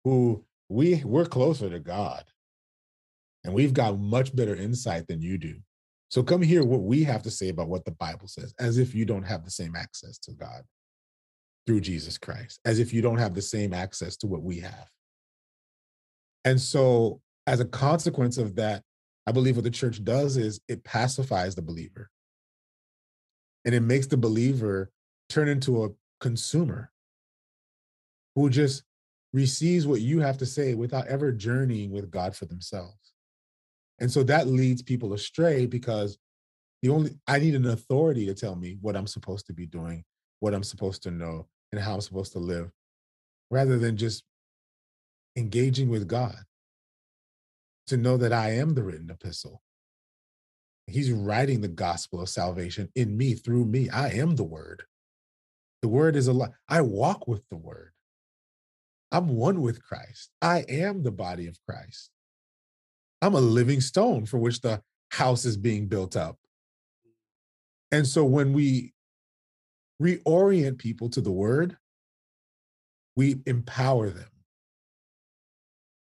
[0.04, 2.24] who we we're closer to God.
[3.44, 5.56] And we've got much better insight than you do.
[6.10, 8.96] So come hear what we have to say about what the Bible says, as if
[8.96, 10.64] you don't have the same access to God
[11.66, 14.88] through Jesus Christ, as if you don't have the same access to what we have.
[16.46, 18.84] And so, as a consequence of that,
[19.26, 22.10] I believe what the church does is it pacifies the believer
[23.68, 24.90] and it makes the believer
[25.30, 25.90] turn into a
[26.22, 26.90] consumer
[28.34, 28.84] who just
[29.34, 33.14] receives what you have to say without ever journeying with God for themselves.
[34.00, 36.18] And so that leads people astray because
[36.82, 40.06] the only I need an authority to tell me what I'm supposed to be doing,
[40.40, 42.72] what I'm supposed to know, and how I'm supposed to live,
[43.52, 44.24] rather than just
[45.36, 46.38] engaging with God
[47.88, 49.62] to know that I am the written epistle.
[50.88, 53.90] He's writing the gospel of salvation in me, through me.
[53.90, 54.84] I am the word.
[55.82, 56.52] The word is alive.
[56.68, 57.92] I walk with the word.
[59.12, 60.30] I'm one with Christ.
[60.42, 62.10] I am the body of Christ.
[63.22, 66.38] I'm a living stone for which the house is being built up.
[67.92, 68.94] And so when we
[70.02, 71.78] reorient people to the word,
[73.16, 74.30] we empower them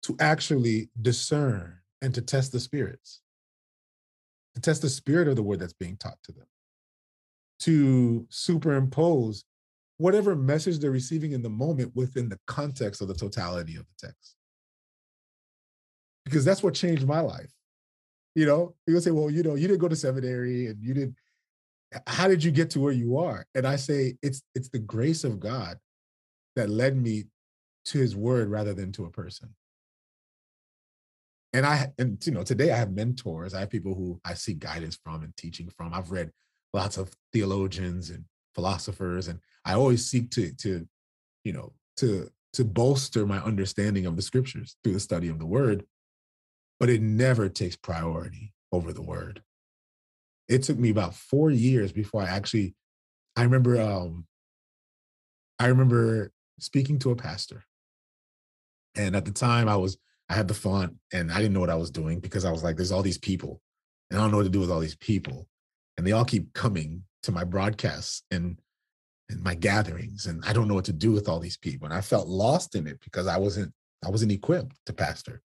[0.03, 3.21] to actually discern and to test the spirits,
[4.57, 6.47] to test the spirit of the word that's being taught to them,
[7.59, 9.43] to superimpose
[9.97, 14.07] whatever message they're receiving in the moment within the context of the totality of the
[14.07, 14.35] text.
[16.25, 17.51] Because that's what changed my life.
[18.33, 21.15] You know, you'll say, well, you know, you didn't go to seminary and you didn't,
[22.07, 23.45] how did you get to where you are?
[23.53, 25.77] And I say, it's it's the grace of God
[26.55, 27.25] that led me
[27.85, 29.53] to his word rather than to a person
[31.57, 33.55] and I and you know today I have mentors.
[33.55, 35.91] I have people who I seek guidance from and teaching from.
[35.91, 36.31] I've read
[36.71, 40.87] lots of theologians and philosophers, and I always seek to to
[41.43, 45.47] you know to to bolster my understanding of the scriptures through the study of the
[45.47, 45.83] word.
[46.79, 49.41] But it never takes priority over the word.
[50.47, 52.75] It took me about four years before I actually.
[53.35, 53.81] I remember.
[53.81, 54.27] um
[55.57, 57.63] I remember speaking to a pastor,
[58.95, 59.97] and at the time I was
[60.29, 62.63] I had the font and I didn't know what I was doing because I was
[62.63, 63.61] like, there's all these people
[64.09, 65.47] and I don't know what to do with all these people.
[65.97, 68.59] And they all keep coming to my broadcasts and
[69.29, 71.85] and my gatherings and I don't know what to do with all these people.
[71.85, 73.73] And I felt lost in it because I wasn't
[74.05, 75.41] I wasn't equipped to pastor.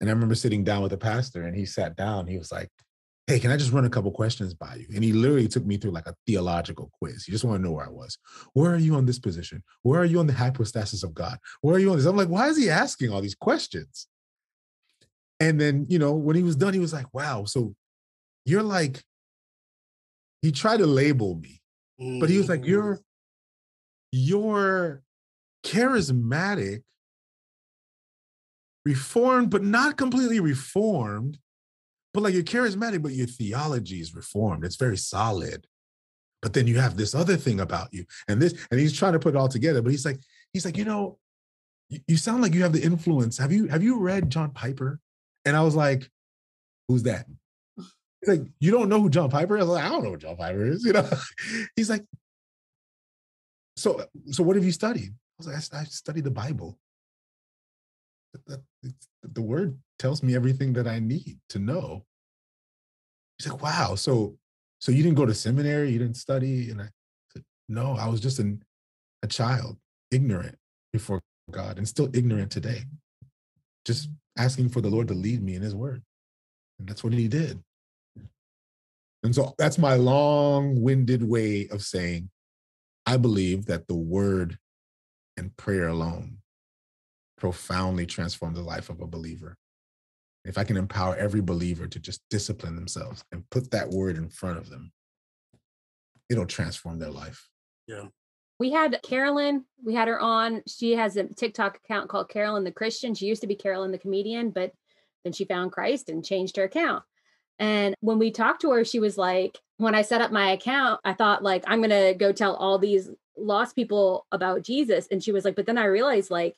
[0.00, 2.26] And I remember sitting down with the pastor and he sat down.
[2.26, 2.70] He was like,
[3.26, 4.86] hey, can I just run a couple questions by you?
[4.94, 7.24] And he literally took me through like a theological quiz.
[7.24, 8.18] He just want to know where I was.
[8.52, 9.64] Where are you on this position?
[9.82, 11.38] Where are you on the hypostasis of God?
[11.60, 12.06] Where are you on this?
[12.06, 14.06] I'm like, why is he asking all these questions?
[15.40, 17.74] And then, you know, when he was done, he was like, wow, so
[18.44, 19.02] you're like,
[20.40, 21.60] he tried to label me,
[22.20, 22.68] but he was like, mm.
[22.68, 23.00] you're,
[24.12, 25.02] you're
[25.64, 26.82] charismatic,
[28.84, 31.38] reformed, but not completely reformed
[32.16, 34.64] but like you're charismatic, but your theology is reformed.
[34.64, 35.66] It's very solid.
[36.40, 39.18] But then you have this other thing about you, and this, and he's trying to
[39.18, 39.82] put it all together.
[39.82, 40.18] But he's like,
[40.54, 41.18] he's like, you know,
[41.90, 43.36] you, you sound like you have the influence.
[43.36, 44.98] Have you have you read John Piper?
[45.44, 46.10] And I was like,
[46.88, 47.26] who's that?
[47.76, 49.64] He's like, you don't know who John Piper is?
[49.64, 50.84] I, like, I don't know who John Piper is.
[50.86, 51.06] You know,
[51.76, 52.06] he's like,
[53.76, 55.10] so so what have you studied?
[55.10, 56.78] I was like, I, I studied the Bible.
[58.46, 62.04] The, the, the word tells me everything that I need to know.
[63.38, 63.94] He's like, wow.
[63.94, 64.36] So,
[64.80, 66.70] so you didn't go to seminary, you didn't study?
[66.70, 66.88] And I
[67.32, 68.62] said, no, I was just an,
[69.22, 69.76] a child,
[70.10, 70.56] ignorant
[70.92, 72.82] before God and still ignorant today.
[73.84, 76.02] Just asking for the Lord to lead me in his word.
[76.78, 77.62] And that's what he did.
[79.22, 82.30] And so that's my long winded way of saying,
[83.06, 84.58] I believe that the word
[85.36, 86.38] and prayer alone
[87.38, 89.56] profoundly transform the life of a believer
[90.48, 94.28] if I can empower every believer to just discipline themselves and put that word in
[94.28, 94.92] front of them,
[96.28, 97.48] it'll transform their life.
[97.86, 98.06] Yeah.
[98.58, 100.62] We had Carolyn, we had her on.
[100.66, 103.14] She has a TikTok account called Carolyn the Christian.
[103.14, 104.72] She used to be Carolyn the comedian, but
[105.24, 107.02] then she found Christ and changed her account.
[107.58, 111.00] And when we talked to her, she was like, when I set up my account,
[111.04, 115.22] I thought like I'm going to go tell all these lost people about Jesus and
[115.22, 116.56] she was like, but then I realized like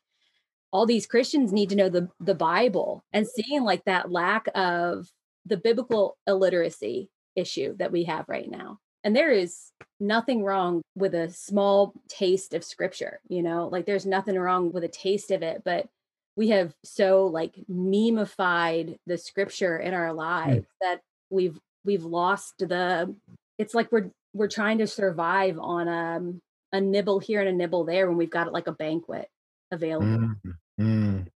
[0.73, 5.09] all these Christians need to know the the Bible and seeing like that lack of
[5.47, 8.79] the biblical illiteracy issue that we have right now.
[9.05, 14.05] And there is nothing wrong with a small taste of scripture, you know, like there's
[14.05, 15.87] nothing wrong with a taste of it, but
[16.37, 20.17] we have so like memeified the scripture in our hmm.
[20.17, 21.01] lives that
[21.31, 23.15] we've we've lost the
[23.59, 26.41] it's like we're we're trying to survive on um
[26.73, 29.29] a nibble here and a nibble there when we've got it like a banquet
[29.71, 30.07] available.
[30.07, 30.37] Mm,
[30.81, 31.27] mm,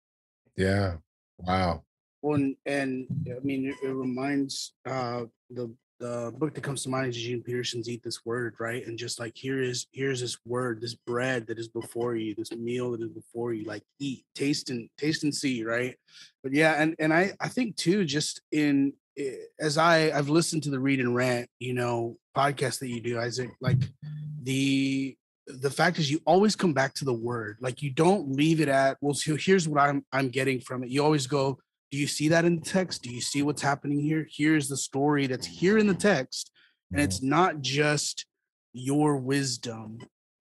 [0.57, 0.95] yeah.
[1.39, 1.83] Wow.
[2.21, 6.89] Well, and, and I mean, it, it reminds uh, the the book that comes to
[6.89, 8.85] mind is Eugene Peterson's Eat This Word, right?
[8.85, 12.51] And just like here is here's this word, this bread that is before you, this
[12.51, 15.95] meal that is before you, like eat, taste and taste and see, right?
[16.43, 20.63] But yeah, and and I I think too, just in eh, as I I've listened
[20.63, 23.79] to the Read and Rant, you know, podcast that you do, Isaac, like
[24.41, 25.15] the
[25.47, 27.57] the fact is you always come back to the word.
[27.59, 30.89] Like you don't leave it at well so here's what i'm i'm getting from it.
[30.89, 31.59] You always go
[31.91, 33.03] do you see that in the text?
[33.03, 34.25] Do you see what's happening here?
[34.31, 36.51] Here's the story that's here in the text.
[36.91, 37.29] And it's Mm-hmm.
[37.29, 38.25] not just
[38.73, 39.99] your wisdom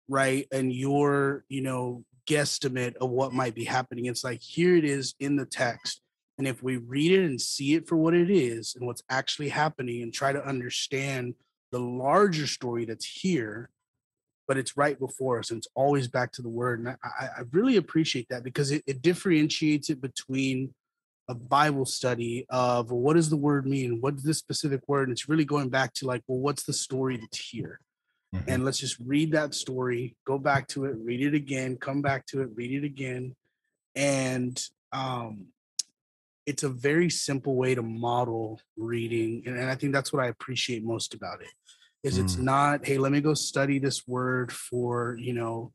[0.07, 4.05] right and your you know guesstimate of what might be happening.
[4.05, 6.01] It's like here it is in the text.
[6.37, 9.49] And if we read it and see it for what it is and what's actually
[9.49, 11.35] happening and try to understand
[11.71, 13.69] the larger story that's here
[14.47, 17.41] but it's right before us and it's always back to the word and i, I
[17.51, 20.73] really appreciate that because it, it differentiates it between
[21.29, 24.01] a bible study of well, what does the word mean?
[24.01, 25.07] What is this specific word?
[25.07, 27.79] And it's really going back to like well what's the story that's here?
[28.35, 28.43] Mhm.
[28.47, 32.25] and let's just read that story go back to it read it again come back
[32.27, 33.35] to it read it again.
[33.95, 35.47] And um
[36.45, 40.27] it's a very simple way to model reading and, and i think that's what i
[40.27, 41.47] appreciate most about it
[42.03, 42.43] is it's Mm.
[42.43, 45.71] not hey let me go study this word for you know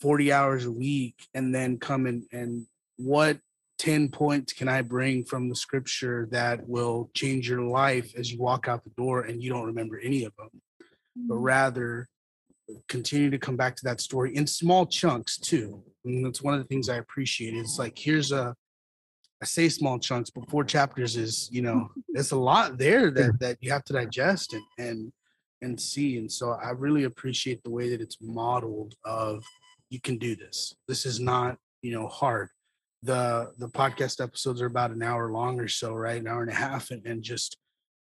[0.00, 3.38] 40 hours a week and then come and and what
[3.78, 8.38] 10 points can i bring from the scripture that will change your life as you
[8.38, 10.48] walk out the door and you don't remember any of them
[11.28, 12.08] but rather
[12.88, 15.82] continue to come back to that story in small chunks too.
[16.04, 17.54] And that's one of the things I appreciate.
[17.54, 18.54] It's like here's a
[19.40, 23.38] I say small chunks, but four chapters is, you know, there's a lot there that
[23.40, 25.12] that you have to digest and and
[25.62, 26.18] and see.
[26.18, 29.44] And so I really appreciate the way that it's modeled of
[29.90, 30.74] you can do this.
[30.88, 32.48] This is not, you know, hard.
[33.02, 36.20] The the podcast episodes are about an hour long or so, right?
[36.20, 37.56] An hour and a half, and, and just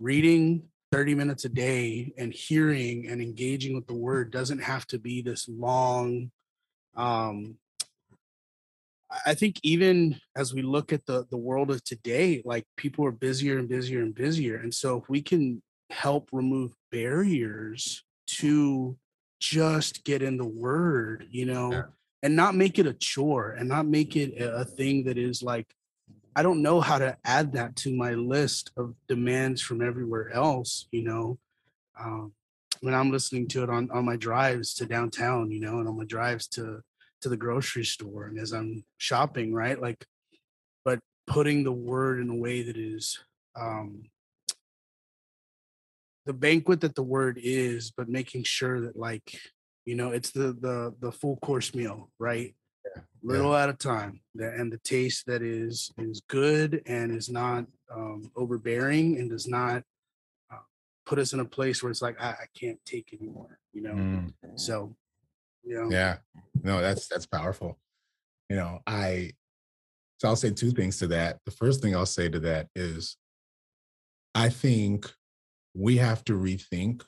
[0.00, 4.98] reading 30 minutes a day and hearing and engaging with the word doesn't have to
[4.98, 6.30] be this long
[6.96, 7.56] um
[9.24, 13.12] I- think even as we look at the the world of today like people are
[13.12, 18.96] busier and busier and busier and so if we can help remove barriers to
[19.40, 21.82] just get in the word you know Yeah.
[22.22, 25.68] and not make it a chore and not make it a thing that is like
[26.38, 30.86] I don't know how to add that to my list of demands from everywhere else,
[30.92, 31.38] you know.
[31.98, 32.34] Um,
[32.82, 35.96] when I'm listening to it on, on my drives to downtown, you know, and on
[35.96, 36.64] my drives to
[37.22, 39.80] to the grocery store and as I'm shopping, right?
[39.80, 40.00] Like,
[40.84, 43.04] but putting the word in a way that is
[43.64, 43.88] um
[46.26, 49.38] the banquet that the word is, but making sure that like,
[49.84, 52.54] you know, it's the the the full course meal, right?
[52.94, 53.02] Yeah.
[53.22, 58.30] little at a time and the taste that is is good and is not um,
[58.36, 59.82] overbearing and does not
[60.52, 60.58] uh,
[61.04, 63.94] put us in a place where it's like I, I can't take anymore you know
[63.94, 64.32] Mm.
[64.54, 64.94] so
[65.64, 66.18] you know Yeah.
[66.62, 67.78] No, that's that's powerful.
[68.48, 69.32] You know, I
[70.18, 71.40] so I'll say two things to that.
[71.44, 73.16] The first thing I'll say to that is
[74.34, 75.12] I think
[75.76, 77.02] we have to rethink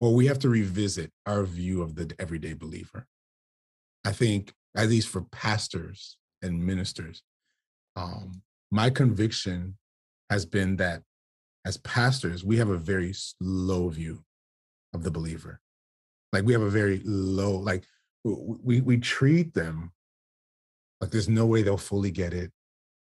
[0.00, 3.06] or we have to revisit our view of the everyday believer.
[4.04, 7.22] I think, at least for pastors and ministers,
[7.96, 9.78] um, my conviction
[10.30, 11.02] has been that
[11.64, 14.22] as pastors, we have a very low view
[14.92, 15.60] of the believer
[16.32, 17.84] like we have a very low like
[18.24, 19.92] we we treat them
[21.00, 22.50] like there's no way they'll fully get it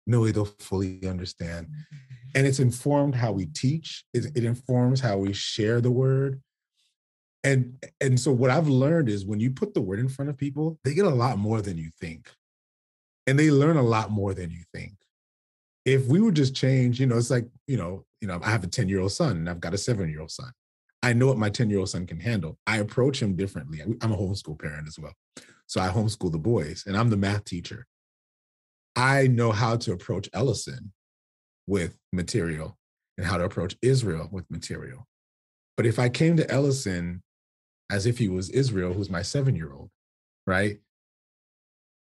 [0.08, 1.96] no way they'll fully understand mm-hmm.
[2.36, 6.42] and it's informed how we teach it, it informs how we share the word
[7.44, 10.38] and and so what i've learned is when you put the word in front of
[10.38, 12.30] people they get a lot more than you think
[13.28, 14.94] and they learn a lot more than you think
[15.86, 18.64] if we would just change you know it's like you know you know i have
[18.64, 20.52] a 10 year old son and i've got a 7 year old son
[21.04, 22.58] I know what my 10 year old son can handle.
[22.68, 23.82] I approach him differently.
[23.82, 25.14] I'm a homeschool parent as well.
[25.66, 27.88] So I homeschool the boys and I'm the math teacher.
[28.96, 30.92] I know how to approach Ellison
[31.68, 32.78] with material
[33.18, 35.08] and how to approach Israel with material.
[35.78, 37.24] But if I came to Ellison
[37.90, 39.90] as if he was Israel, who's my seven year old,
[40.46, 40.80] right?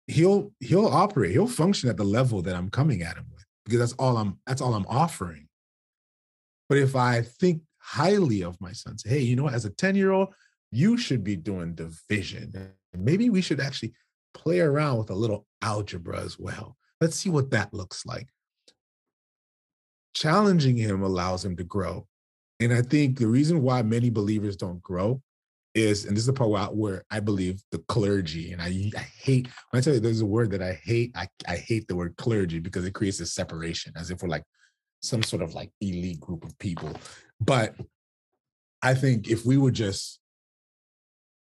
[0.07, 3.81] He'll he'll operate, he'll function at the level that I'm coming at him with because
[3.81, 5.49] that's all I'm that's all I'm offering.
[6.69, 8.97] But if I think highly of my son.
[8.97, 9.55] Say, hey, you know what?
[9.55, 10.29] As a 10 year old,
[10.73, 12.73] you should be doing division.
[12.97, 13.93] Maybe we should actually
[14.35, 16.77] play around with a little algebra as well.
[17.01, 18.29] Let's see what that looks like.
[20.15, 22.07] Challenging him allows him to grow.
[22.61, 25.23] And I think the reason why many believers don't grow
[25.75, 29.49] is, and this is the part where I, believe the clergy, and I, I hate,
[29.71, 32.17] when I tell you there's a word that I hate, I, I hate the word
[32.17, 34.45] clergy because it creates a separation as if we're like
[35.03, 36.93] some sort of like elite group of people.
[37.41, 37.75] But
[38.83, 40.21] I think if we would just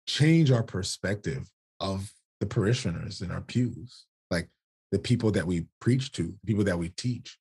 [0.07, 1.47] change our perspective
[1.79, 4.49] of the parishioners in our pews, like
[4.91, 7.37] the people that we preach to, people that we teach,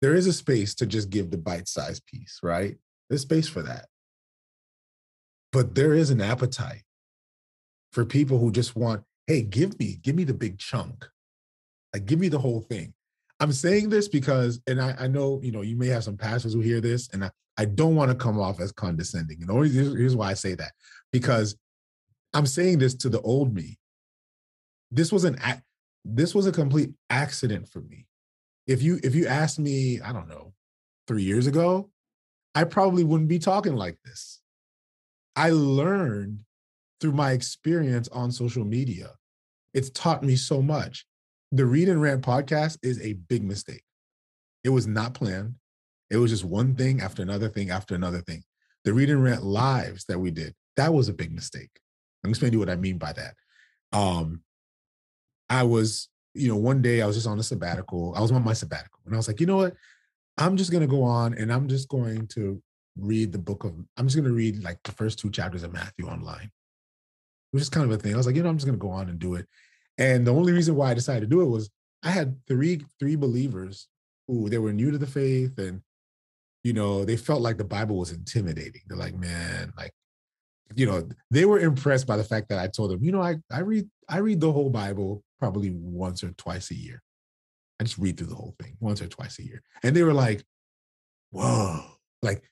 [0.00, 2.76] there is a space to just give the bite-sized piece, right?
[3.08, 3.86] There's space for that.
[5.52, 6.82] But there is an appetite
[7.92, 11.08] for people who just want, hey, give me, give me the big chunk.
[11.92, 12.92] Like give me the whole thing.
[13.40, 16.54] I'm saying this because, and I, I know, you know, you may have some pastors
[16.54, 19.42] who hear this, and I, I don't want to come off as condescending.
[19.42, 20.72] And only here's why I say that.
[21.12, 21.56] Because
[22.32, 23.78] I'm saying this to the old me.
[24.94, 25.36] This was an
[26.04, 28.06] this was a complete accident for me.
[28.68, 30.52] If you if you asked me, I don't know,
[31.08, 31.90] three years ago,
[32.54, 34.40] I probably wouldn't be talking like this.
[35.34, 36.40] I learned
[37.00, 39.10] through my experience on social media.
[39.74, 41.04] It's taught me so much.
[41.50, 43.82] The Read and Rant podcast is a big mistake.
[44.62, 45.56] It was not planned.
[46.08, 48.44] It was just one thing after another thing after another thing.
[48.84, 51.80] The Read and Rant lives that we did, that was a big mistake.
[52.22, 53.34] Let me explain to you what I mean by that.
[53.92, 54.42] Um,
[55.48, 58.14] I was, you know, one day I was just on a sabbatical.
[58.16, 59.74] I was on my sabbatical, and I was like, you know what?
[60.36, 62.60] I'm just gonna go on and I'm just going to
[62.96, 63.74] read the book of.
[63.96, 66.50] I'm just gonna read like the first two chapters of Matthew online,
[67.52, 68.14] which is kind of a thing.
[68.14, 69.46] I was like, you know, I'm just gonna go on and do it.
[69.98, 71.70] And the only reason why I decided to do it was
[72.02, 73.88] I had three three believers
[74.26, 75.82] who they were new to the faith and
[76.62, 78.82] you know they felt like the Bible was intimidating.
[78.86, 79.92] They're like, man, like
[80.74, 83.36] you know, they were impressed by the fact that I told them, you know, I,
[83.50, 87.02] I read I read the whole Bible probably once or twice a year.
[87.78, 89.60] I just read through the whole thing once or twice a year.
[89.82, 90.42] And they were like,
[91.32, 91.84] whoa,
[92.22, 92.42] like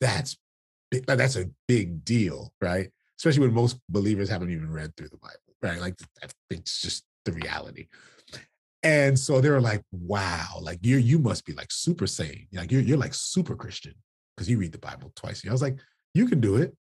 [0.00, 0.36] that's
[0.92, 2.88] big, that's a big deal, right?
[3.18, 5.80] Especially when most believers haven't even read through the Bible, right?
[5.80, 5.96] Like
[6.48, 7.88] it's just the reality.
[8.84, 12.46] And so they were like, wow, like you you must be like super sane.
[12.52, 13.94] Like you're you're like super Christian
[14.36, 15.50] because you read the Bible twice a year.
[15.50, 15.80] I was like,
[16.14, 16.76] you can do it.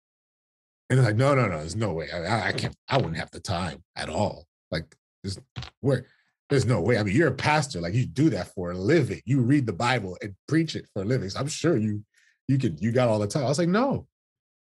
[0.92, 2.12] And they're like, no, no, no, there's no way.
[2.12, 4.46] I, I can't, I wouldn't have the time at all.
[4.70, 4.96] Like,
[5.26, 5.40] there's
[5.82, 6.06] where
[6.50, 6.98] there's no way.
[6.98, 9.22] I mean, you're a pastor, like you do that for a living.
[9.26, 11.30] You read the Bible and preach it for a living.
[11.30, 12.04] So I'm sure you
[12.48, 13.46] you could you got all the time.
[13.46, 14.08] I was like, no.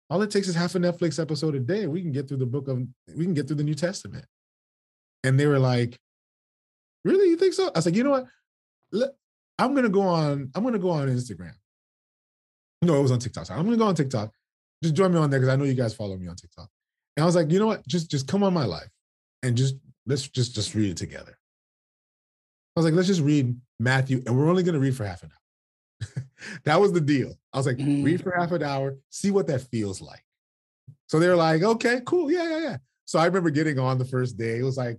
[0.09, 1.85] All it takes is half a Netflix episode a day.
[1.85, 2.79] We can get through the book of
[3.15, 4.25] we can get through the New Testament.
[5.23, 5.99] And they were like,
[7.05, 7.29] Really?
[7.29, 7.67] You think so?
[7.67, 8.23] I was like, you know
[8.91, 9.15] what?
[9.57, 11.53] I'm gonna go on, I'm gonna go on Instagram.
[12.81, 13.45] No, it was on TikTok.
[13.45, 13.59] Sorry.
[13.59, 14.31] I'm gonna go on TikTok
[14.83, 16.69] just join me on there because I know you guys follow me on TikTok.
[17.17, 17.85] And I was like, you know what?
[17.87, 18.89] Just just come on my life
[19.43, 19.75] and just
[20.05, 21.37] let's just just read it together.
[22.75, 25.31] I was like, let's just read Matthew, and we're only gonna read for half an
[25.31, 26.25] hour.
[26.65, 27.33] that was the deal.
[27.53, 28.03] I was like, mm-hmm.
[28.03, 30.23] read for half an hour, see what that feels like.
[31.07, 32.77] So they were like, okay, cool, yeah, yeah, yeah.
[33.05, 34.59] So I remember getting on the first day.
[34.59, 34.97] It was like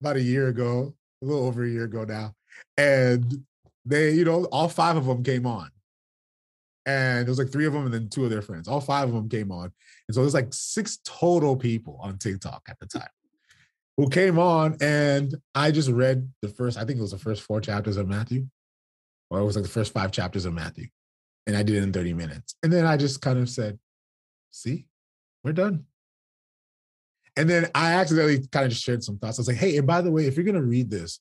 [0.00, 2.32] about a year ago, a little over a year ago now.
[2.76, 3.44] And
[3.84, 5.70] they, you know, all five of them came on
[6.86, 8.68] and there was like three of them and then two of their friends.
[8.68, 9.72] All five of them came on.
[10.08, 13.08] And so there's like six total people on TikTok at the time
[13.96, 14.76] who came on.
[14.80, 18.08] And I just read the first, I think it was the first four chapters of
[18.08, 18.46] Matthew,
[19.30, 20.88] or it was like the first five chapters of Matthew.
[21.46, 22.54] And I did it in 30 minutes.
[22.62, 23.78] And then I just kind of said,
[24.50, 24.86] see,
[25.42, 25.84] we're done.
[27.36, 29.38] And then I accidentally kind of just shared some thoughts.
[29.38, 31.20] I was like, hey, and by the way, if you're going to read this,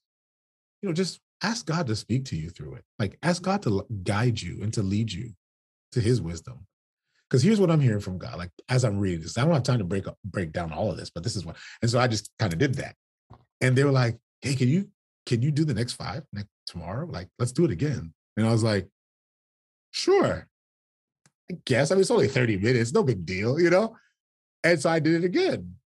[0.82, 2.84] you know, just ask God to speak to you through it.
[3.00, 5.32] Like ask God to guide you and to lead you
[5.92, 6.66] to his wisdom.
[7.34, 8.38] Because here's what I'm hearing from God.
[8.38, 10.92] Like as I'm reading this, I don't have time to break up, break down all
[10.92, 11.56] of this, but this is what.
[11.82, 12.94] And so I just kind of did that.
[13.60, 14.90] And they were like, "Hey, can you
[15.26, 17.08] can you do the next five next tomorrow?
[17.08, 18.88] Like, let's do it again." And I was like,
[19.90, 20.48] "Sure,
[21.50, 21.90] I guess.
[21.90, 23.98] I mean, it's only 30 minutes, no big deal, you know."
[24.64, 25.78] And so I did it again.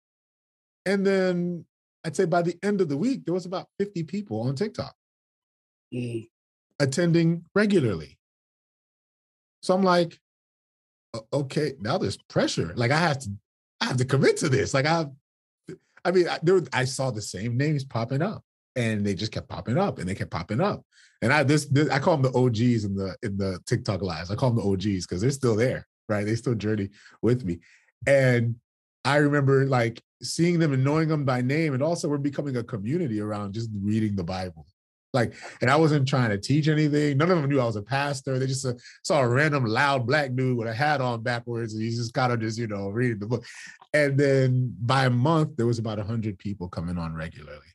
[0.85, 1.65] And then
[2.05, 4.97] I'd say by the end of the week, there was about 50 people on TikTok
[5.95, 6.29] mm.
[6.81, 8.19] attending regularly.
[9.63, 10.19] So I'm like,
[11.33, 12.73] okay, now there's pressure.
[12.77, 13.31] Like I have to,
[13.81, 14.75] I have to commit to this.
[14.75, 15.07] Like I,
[16.05, 18.43] I mean, I, there, I saw the same names popping up,
[18.75, 20.85] and they just kept popping up, and they kept popping up.
[21.23, 24.31] And I this, this I call them the OGs in the in the TikTok lives.
[24.31, 26.25] I call them the OGs because they're still there, right?
[26.25, 26.91] They still journey
[27.23, 27.61] with me,
[28.07, 28.57] and
[29.05, 32.63] I remember like seeing them and knowing them by name, and also we're becoming a
[32.63, 34.67] community around just reading the Bible
[35.17, 37.19] like, and I wasn't trying to teach anything.
[37.19, 38.39] None of them knew I was a pastor.
[38.39, 41.83] They just uh, saw a random loud black dude with a hat on backwards, and
[41.83, 43.45] he's just kind of just, you know, reading the book.
[43.93, 47.73] And then by a month, there was about 100 people coming on regularly.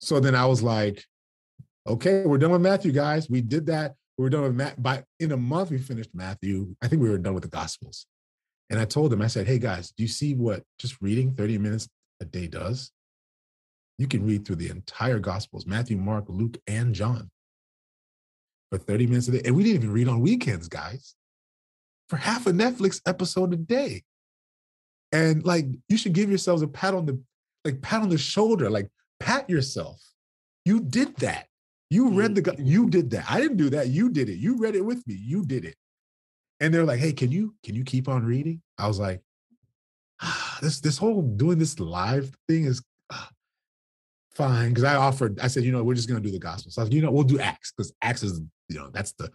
[0.00, 1.02] So then I was like,
[1.86, 3.30] okay, we're done with Matthew, guys.
[3.30, 3.94] We did that.
[4.18, 4.82] We are done with Matt.
[4.82, 6.76] By in a month, we finished Matthew.
[6.82, 8.06] I think we were done with the Gospels.
[8.70, 11.58] And I told them, I said, hey guys, do you see what just reading 30
[11.58, 11.88] minutes
[12.20, 12.90] a day does?
[13.98, 17.30] You can read through the entire Gospels Matthew, Mark, Luke, and John.
[18.70, 19.42] for 30 minutes a day.
[19.44, 21.14] And we didn't even read on weekends, guys,
[22.08, 24.02] for half a Netflix episode a day.
[25.12, 27.20] And like, you should give yourselves a pat on the,
[27.64, 28.88] like, pat on the shoulder, like,
[29.20, 30.02] pat yourself.
[30.64, 31.46] You did that.
[31.90, 33.26] You read the, you did that.
[33.30, 33.88] I didn't do that.
[33.88, 34.38] You did it.
[34.38, 35.14] You read it with me.
[35.14, 35.76] You did it.
[36.58, 38.60] And they're like, hey, can you, can you keep on reading?
[38.78, 39.20] I was like,
[40.20, 42.82] ah, this, this whole doing this live thing is
[43.12, 43.28] ah,
[44.34, 44.74] fine.
[44.74, 46.70] Cause I offered, I said, you know, we're just going to do the gospel.
[46.70, 49.30] So I was, you know, we'll do Acts because Acts is, you know, that's the,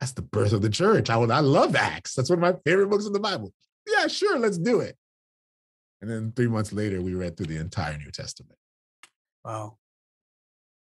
[0.00, 1.10] that's the birth of the church.
[1.10, 2.14] I would, I love Acts.
[2.14, 3.52] That's one of my favorite books in the Bible.
[3.86, 4.38] Yeah, sure.
[4.38, 4.96] Let's do it.
[6.00, 8.58] And then three months later, we read through the entire New Testament.
[9.44, 9.76] Wow.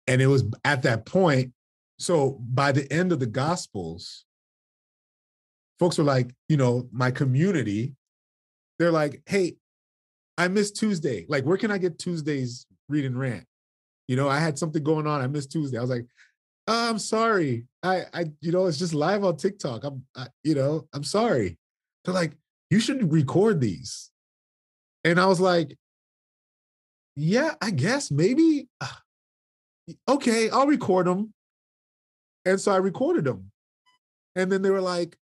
[0.06, 1.52] And it was at that point.
[1.98, 4.24] So by the end of the Gospels,
[5.78, 7.94] folks were like, you know, my community,
[8.78, 9.56] they're like, hey,
[10.36, 11.26] I missed Tuesday.
[11.28, 13.44] Like, where can I get Tuesday's read and rant?
[14.08, 15.20] You know, I had something going on.
[15.20, 15.78] I missed Tuesday.
[15.78, 16.06] I was like,
[16.66, 17.66] oh, I'm sorry.
[17.82, 19.84] I, I, you know, it's just live on TikTok.
[19.84, 21.58] I'm, I, you know, I'm sorry.
[22.04, 22.32] They're like,
[22.70, 24.10] you should record these.
[25.04, 25.76] And I was like,
[27.16, 28.68] yeah, I guess maybe.
[30.06, 31.34] Okay, I'll record them.
[32.44, 33.50] And so I recorded them.
[34.36, 35.16] And then they were like,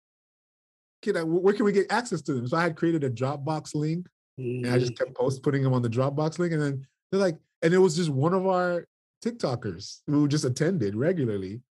[1.02, 2.48] can I, where can we get access to them?
[2.48, 4.06] So I had created a Dropbox link
[4.38, 4.98] and I just mm.
[4.98, 6.54] kept post putting them on the Dropbox link.
[6.54, 8.84] And then they're like, and it was just one of our
[9.24, 11.62] TikTokers who just attended regularly.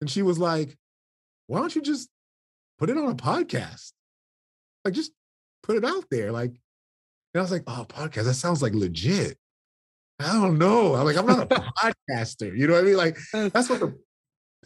[0.00, 0.76] And she was like,
[1.46, 2.10] why don't you just
[2.78, 3.92] put it on a podcast?
[4.84, 5.12] Like just
[5.62, 6.32] put it out there.
[6.32, 9.38] Like, and I was like, oh, podcast, that sounds like legit.
[10.18, 10.96] I don't know.
[10.96, 11.46] I'm like, I'm not a
[12.10, 12.56] podcaster.
[12.58, 12.96] You know what I mean?
[12.96, 13.96] Like, that's what the,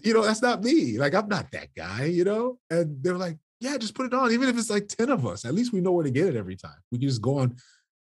[0.03, 0.97] you know, that's not me.
[0.97, 2.59] Like, I'm not that guy, you know?
[2.71, 4.33] And they're like, yeah, just put it on.
[4.33, 6.37] Even if it's like 10 of us, at least we know where to get it
[6.37, 6.79] every time.
[6.91, 7.55] We can just go on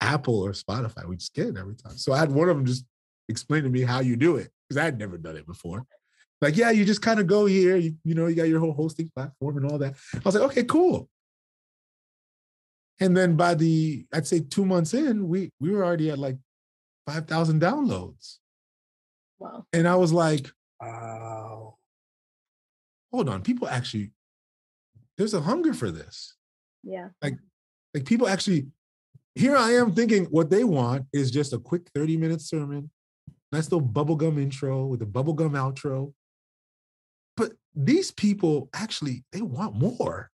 [0.00, 1.06] Apple or Spotify.
[1.06, 1.96] We just get it every time.
[1.96, 2.84] So I had one of them just
[3.28, 5.84] explain to me how you do it because I had never done it before.
[6.40, 8.72] Like, yeah, you just kind of go here, you, you know, you got your whole
[8.72, 9.94] hosting platform and all that.
[10.14, 11.08] I was like, okay, cool.
[13.00, 16.36] And then by the, I'd say two months in, we we were already at like
[17.06, 18.36] 5,000 downloads.
[19.38, 19.64] Wow.
[19.72, 21.76] And I was like, Wow.
[23.12, 24.12] hold on, people actually,
[25.16, 26.34] there's a hunger for this.
[26.84, 27.08] Yeah.
[27.22, 27.38] Like
[27.94, 28.68] like people actually,
[29.38, 32.90] here I am thinking what they want is just a quick 30 minute sermon,
[33.52, 36.12] nice little bubblegum intro with a bubblegum outro.
[37.36, 40.30] But these people actually, they want more.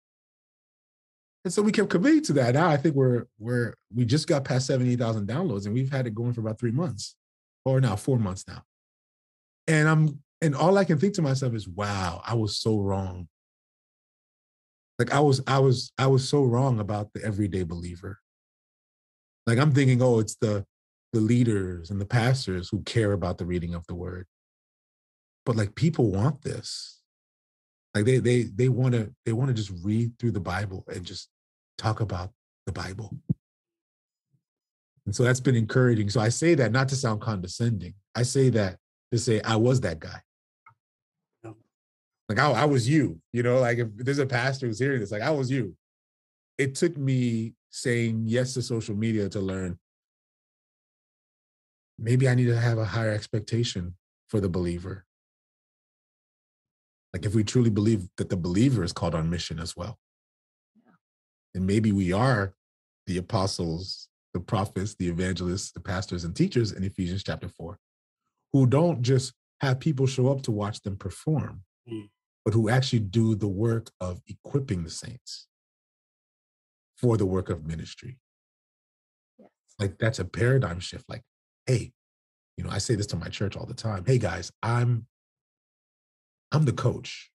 [1.46, 2.56] And so we kept committing to that.
[2.56, 6.14] Now I think we're we're we just got past 70,000 downloads and we've had it
[6.14, 7.16] going for about three months
[7.64, 8.64] or now four months now.
[9.68, 13.28] And I'm and all I can think to myself is, wow, I was so wrong.
[14.98, 18.20] Like I was, I was, I was so wrong about the everyday believer.
[19.50, 20.64] Like I'm thinking, oh, it's the
[21.12, 24.28] the leaders and the pastors who care about the reading of the word.
[25.44, 27.02] But like people want this.
[27.96, 31.04] Like they they they want to they want to just read through the Bible and
[31.04, 31.30] just
[31.80, 32.30] talk about
[32.68, 33.18] the Bible.
[35.08, 36.12] And so that's been encouraging.
[36.12, 37.96] So I say that not to sound condescending.
[38.14, 38.78] I say that
[39.12, 40.22] to say I was that guy.
[42.28, 45.12] Like I, I was you, you know, like if there's a pastor who's hearing this,
[45.12, 45.76] like I was you.
[46.60, 49.78] It took me saying yes to social media to learn
[52.00, 53.96] maybe I need to have a higher expectation
[54.30, 55.06] for the believer.
[57.14, 59.98] Like if we truly believe that the believer is called on mission as well.
[60.86, 60.94] Yeah.
[61.56, 62.54] And maybe we are
[63.08, 67.78] the apostles, the prophets, the evangelists, the pastors and teachers in Ephesians chapter 4,
[68.54, 72.08] who don't just have people show up to watch them perform, mm
[72.46, 75.49] but who actually do the work of equipping the saints
[77.00, 78.20] for the work of ministry.
[79.38, 79.50] Yes.
[79.78, 81.06] Like that's a paradigm shift.
[81.08, 81.24] Like,
[81.66, 81.94] hey,
[82.58, 84.04] you know, I say this to my church all the time.
[84.06, 85.08] Hey guys, I'm
[86.52, 87.32] I'm the coach.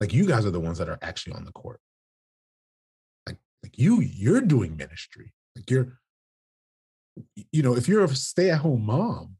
[0.00, 1.80] Like you guys are the ones that are actually on the court.
[3.26, 5.32] Like, like you, you're doing ministry.
[5.54, 5.98] Like you're,
[7.52, 9.36] you know, if you're a stay-at-home mom,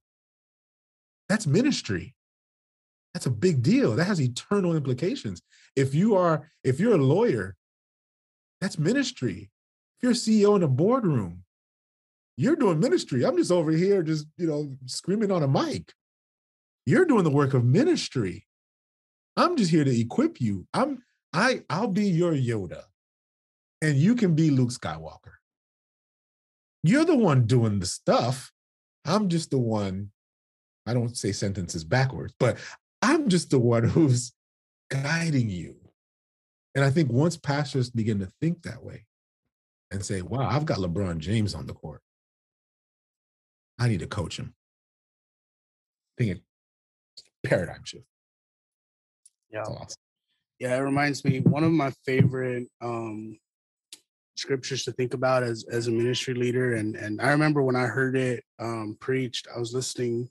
[1.28, 2.14] that's ministry
[3.14, 3.96] that's a big deal.
[3.96, 5.42] That has eternal implications.
[5.74, 7.56] If you are, if you're a lawyer,
[8.60, 9.50] that's ministry.
[9.98, 11.44] If you're CEO in a boardroom,
[12.36, 13.24] you're doing ministry.
[13.24, 15.92] I'm just over here, just you know, screaming on a mic.
[16.86, 18.46] You're doing the work of ministry.
[19.36, 20.66] I'm just here to equip you.
[20.72, 21.02] I'm
[21.32, 22.84] I I'll be your Yoda,
[23.82, 25.34] and you can be Luke Skywalker.
[26.82, 28.52] You're the one doing the stuff.
[29.04, 30.10] I'm just the one.
[30.86, 32.56] I don't say sentences backwards, but
[33.02, 34.32] I'm just the one who's
[34.90, 35.79] guiding you.
[36.74, 39.06] And I think once pastors begin to think that way
[39.90, 42.00] and say, wow, I've got LeBron James on the court,
[43.78, 44.54] I need to coach him.
[46.18, 46.42] I think it
[47.42, 48.04] paradigm shift.
[49.50, 49.62] Yeah.
[49.62, 49.96] awesome.
[50.58, 53.38] Yeah, it reminds me one of my favorite um
[54.36, 57.86] scriptures to think about as as a ministry leader and and I remember when I
[57.86, 60.30] heard it um preached I was listening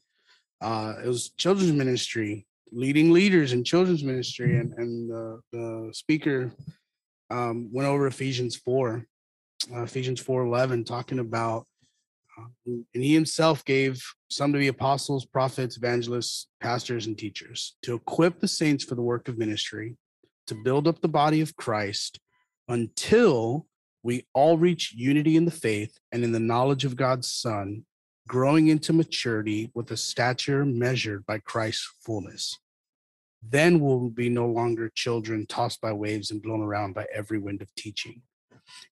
[0.61, 6.51] uh it was children's ministry leading leaders in children's ministry and and the, the speaker
[7.29, 9.05] um went over Ephesians 4
[9.73, 11.65] uh, Ephesians 4 11 talking about
[12.37, 17.95] uh, and he himself gave some to be apostles prophets evangelists pastors and teachers to
[17.95, 19.95] equip the saints for the work of ministry
[20.49, 22.19] to build up the body of Christ
[22.67, 23.67] until
[24.03, 27.85] we all reach unity in the faith and in the knowledge of God's Son,
[28.29, 32.59] growing into maturity with a stature measured by Christ's fullness.
[33.41, 37.63] Then we'll be no longer children tossed by waves and blown around by every wind
[37.63, 38.21] of teaching.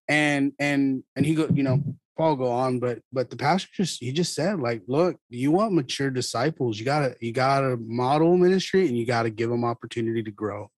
[0.09, 1.83] And and and he go, you know,
[2.17, 5.73] Paul go on, but but the pastor just he just said, like, look, you want
[5.73, 10.31] mature disciples, you gotta you gotta model ministry and you gotta give them opportunity to
[10.31, 10.71] grow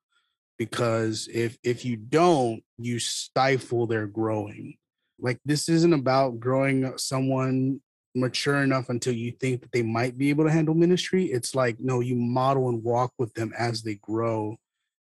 [0.57, 4.75] because if if you don't you stifle their growing
[5.21, 7.79] like this isn't about growing someone
[8.15, 11.77] mature enough until you think that they might be able to handle ministry it's like
[11.79, 14.55] no you model and walk with them as they grow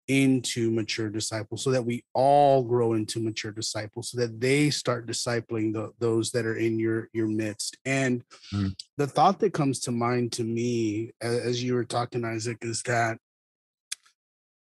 [0.09, 5.07] into mature disciples so that we all grow into mature disciples so that they start
[5.07, 8.75] discipling the, those that are in your your midst and mm.
[8.97, 12.83] the thought that comes to mind to me as, as you were talking isaac is
[12.83, 13.19] that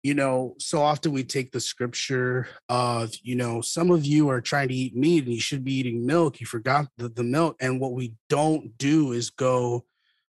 [0.06, 4.40] you know, so often we take the scripture of, you know, some of you are
[4.40, 6.38] trying to eat meat and you should be eating milk.
[6.38, 7.56] You forgot the, the milk.
[7.60, 9.84] And what we don't do is go,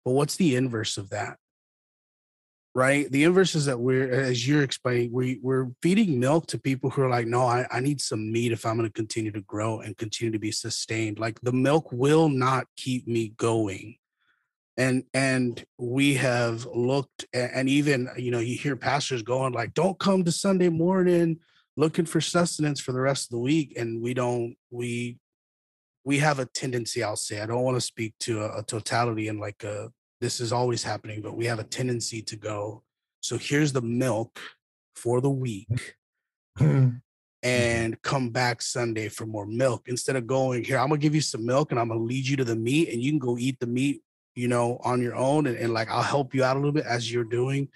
[0.05, 1.39] well, what's the inverse of that?
[2.73, 3.11] Right.
[3.11, 7.03] The inverse is that we're, as you're explaining, we, we're feeding milk to people who
[7.03, 9.81] are like, no, I, I need some meat if I'm going to continue to grow
[9.81, 11.19] and continue to be sustained.
[11.19, 13.97] Like the milk will not keep me going
[14.77, 19.99] and and we have looked and even you know you hear pastors going like don't
[19.99, 21.39] come to sunday morning
[21.77, 25.17] looking for sustenance for the rest of the week and we don't we
[26.05, 29.29] we have a tendency i'll say i don't want to speak to a, a totality
[29.29, 32.83] and like a, this is always happening but we have a tendency to go
[33.21, 34.41] so here's the milk
[34.97, 35.97] for the week
[36.59, 36.97] mm-hmm.
[37.45, 39.85] and come back sunday for more milk.
[39.87, 42.37] Instead of going here i'm gonna give you some milk and i'm gonna lead you
[42.37, 44.03] to the meat and you can go eat the meat
[44.35, 46.87] you know, on your own and, and like I'll help you out a little bit
[46.87, 47.69] as you're doing.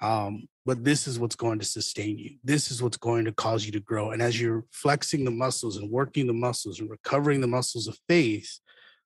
[0.00, 2.36] Um, but this is what's going to sustain you.
[2.42, 4.10] This is what's going to cause you to grow.
[4.10, 7.98] And as you're flexing the muscles and working the muscles and recovering the muscles of
[8.08, 8.60] faith,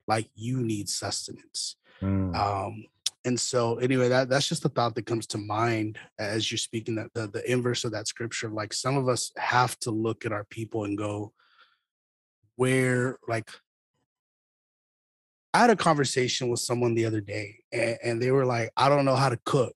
[0.06, 1.76] like you need sustenance.
[2.00, 2.34] Mm.
[2.34, 2.84] Um,
[3.24, 6.94] and so anyway, that that's just the thought that comes to mind as you're speaking
[6.94, 8.48] that the, the inverse of that scripture.
[8.48, 11.32] Like some of us have to look at our people and go,
[12.56, 13.50] where like
[15.54, 18.88] I had a conversation with someone the other day and, and they were like, I
[18.88, 19.74] don't know how to cook.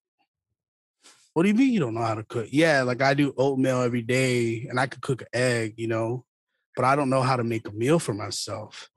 [1.34, 2.48] What do you mean you don't know how to cook?
[2.50, 6.26] Yeah, like I do oatmeal every day and I could cook an egg, you know,
[6.76, 8.90] but I don't know how to make a meal for myself.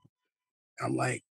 [0.82, 1.24] I'm like,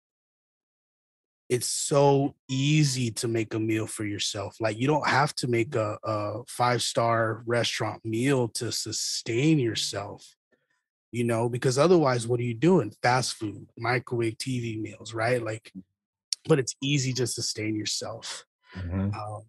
[1.49, 4.57] it's so easy to make a meal for yourself.
[4.61, 10.36] Like you don't have to make a, a five star restaurant meal to sustain yourself
[11.13, 12.93] you know, because otherwise, what are you doing?
[13.03, 15.43] Fast food, microwave TV meals, right?
[15.43, 15.71] Like,
[16.49, 18.47] but it's easy to sustain yourself.
[18.75, 19.15] Mm-hmm.
[19.15, 19.43] Um,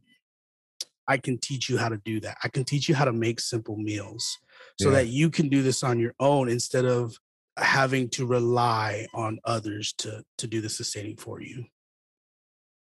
[1.08, 2.38] I can teach you how to do that.
[2.44, 4.38] I can teach you how to make simple meals
[4.80, 4.96] so yeah.
[4.98, 7.18] that you can do this on your own instead of
[7.58, 11.66] having to rely on others to to do the sustaining for you.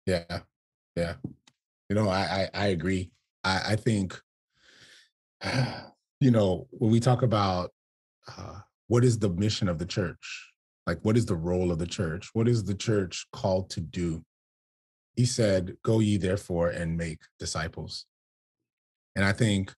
[0.07, 0.41] Yeah.
[0.97, 1.15] Yeah.
[1.89, 3.11] You know, I I, I agree.
[3.43, 4.21] I, I think
[6.21, 7.73] you know, when we talk about
[8.37, 10.51] uh, what is the mission of the church?
[10.87, 12.31] Like, what is the role of the church?
[12.33, 14.25] What is the church called to do?
[15.17, 18.07] He said, Go ye therefore and make disciples.
[19.15, 19.73] And I think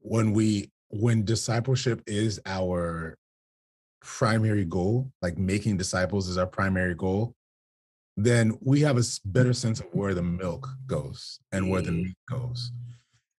[0.00, 3.16] when we, when discipleship is our
[4.00, 7.34] primary goal, like making disciples is our primary goal,
[8.16, 12.16] then we have a better sense of where the milk goes and where the meat
[12.28, 12.72] goes.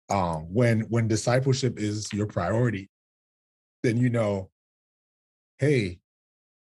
[0.08, 2.88] Um, when when discipleship is your priority,
[3.82, 4.50] then you know
[5.62, 5.96] hey,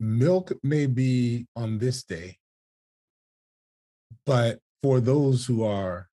[0.02, 2.38] milk may be on this day,
[4.26, 6.10] but for those who are,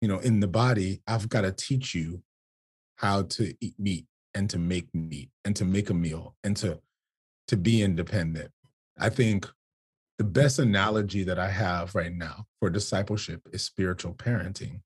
[0.00, 2.22] you know, in the body, I've got to teach you
[2.96, 6.80] how to eat meat and to make meat and to make a meal and to
[7.48, 8.50] to be independent.
[8.98, 9.46] I think
[10.16, 14.80] the best analogy that I have right now for discipleship is spiritual parenting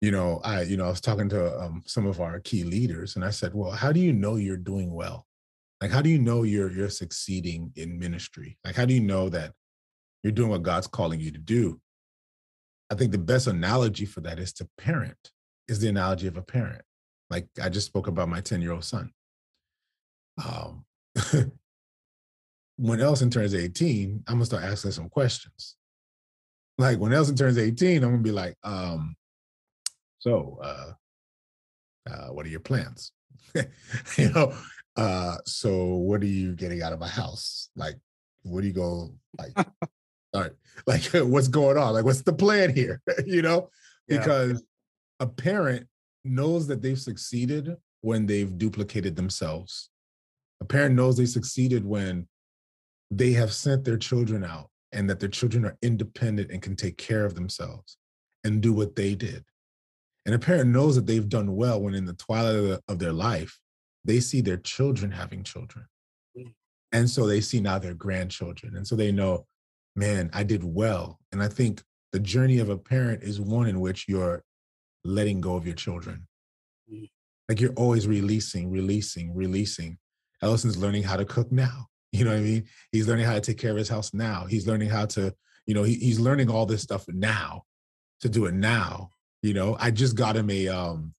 [0.00, 3.16] you know, I, you know, I was talking to um, some of our key leaders,
[3.16, 5.26] and I said, "Well, how do you know you're doing well?
[5.80, 8.58] Like, how do you know you're you're succeeding in ministry?
[8.64, 9.52] Like, how do you know that
[10.22, 11.80] you're doing what God's calling you to do?"
[12.90, 15.30] I think the best analogy for that is to parent,
[15.68, 16.82] is the analogy of a parent.
[17.30, 19.12] Like I just spoke about my 10 year old son.
[20.44, 20.84] Um,
[22.76, 25.76] when Elson turns 18, I'm gonna start asking some questions.
[26.78, 29.14] Like when Elson turns 18, I'm gonna be like, um,
[30.20, 30.92] so uh,
[32.10, 33.12] uh, what are your plans?
[34.16, 34.54] you know,
[34.96, 37.70] uh, so what are you getting out of my house?
[37.74, 37.96] Like,
[38.42, 39.52] what do you go like?
[40.34, 40.52] all right,
[40.86, 41.94] like what's going on?
[41.94, 43.00] Like, what's the plan here?
[43.26, 43.70] you know,
[44.06, 44.52] because
[45.20, 45.26] yeah.
[45.26, 45.86] a parent
[46.24, 49.88] knows that they've succeeded when they've duplicated themselves.
[50.60, 52.28] A parent knows they succeeded when
[53.10, 56.98] they have sent their children out and that their children are independent and can take
[56.98, 57.96] care of themselves
[58.44, 59.44] and do what they did.
[60.30, 62.98] And a parent knows that they've done well when in the twilight of, the, of
[63.00, 63.58] their life,
[64.04, 65.86] they see their children having children.
[66.38, 66.54] Mm.
[66.92, 68.76] And so they see now their grandchildren.
[68.76, 69.46] And so they know,
[69.96, 71.18] man, I did well.
[71.32, 74.44] And I think the journey of a parent is one in which you're
[75.02, 76.28] letting go of your children.
[76.88, 77.10] Mm.
[77.48, 79.98] Like you're always releasing, releasing, releasing.
[80.42, 81.88] Ellison's learning how to cook now.
[82.12, 82.64] You know what I mean?
[82.92, 84.44] He's learning how to take care of his house now.
[84.44, 85.34] He's learning how to,
[85.66, 87.64] you know, he, he's learning all this stuff now
[88.20, 89.10] to do it now.
[89.42, 91.14] You know, I just got him a um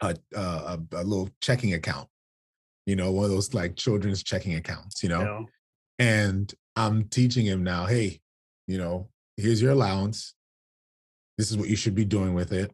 [0.00, 2.08] a, a, a little checking account.
[2.86, 5.02] You know, one of those like children's checking accounts.
[5.02, 5.46] You know,
[5.98, 6.06] yeah.
[6.06, 7.86] and I'm teaching him now.
[7.86, 8.20] Hey,
[8.66, 10.34] you know, here's your allowance.
[11.38, 12.72] This is what you should be doing with it.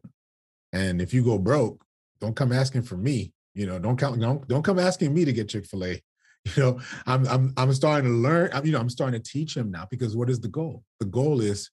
[0.73, 1.83] And if you go broke,
[2.19, 3.33] don't come asking for me.
[3.55, 4.19] You know, don't count.
[4.19, 6.01] Don't don't come asking me to get Chick Fil A.
[6.55, 8.49] You know, I'm I'm I'm starting to learn.
[8.51, 10.83] I'm, you know, I'm starting to teach him now because what is the goal?
[10.99, 11.69] The goal is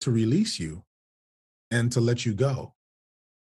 [0.00, 0.82] to release you
[1.70, 2.74] and to let you go,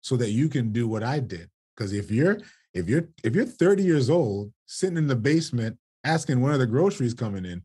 [0.00, 1.50] so that you can do what I did.
[1.76, 2.38] Because if you're
[2.72, 6.66] if you're if you're 30 years old sitting in the basement asking when are the
[6.66, 7.62] groceries coming in,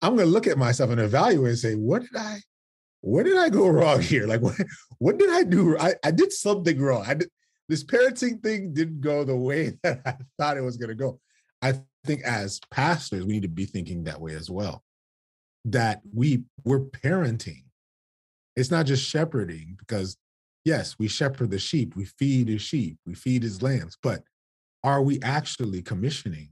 [0.00, 2.40] I'm going to look at myself and evaluate and say, what did I
[3.02, 4.26] where did I go wrong here?
[4.26, 4.56] Like, what,
[4.98, 5.76] what did I do?
[5.78, 7.04] I, I did something wrong.
[7.06, 7.28] I did,
[7.68, 11.20] this parenting thing didn't go the way that I thought it was going to go.
[11.60, 11.74] I
[12.04, 14.82] think as pastors, we need to be thinking that way as well.
[15.66, 17.62] That we we're parenting.
[18.56, 20.16] It's not just shepherding because
[20.64, 24.22] yes, we shepherd the sheep, we feed his sheep, we feed his lambs, but
[24.84, 26.50] are we actually commissioning?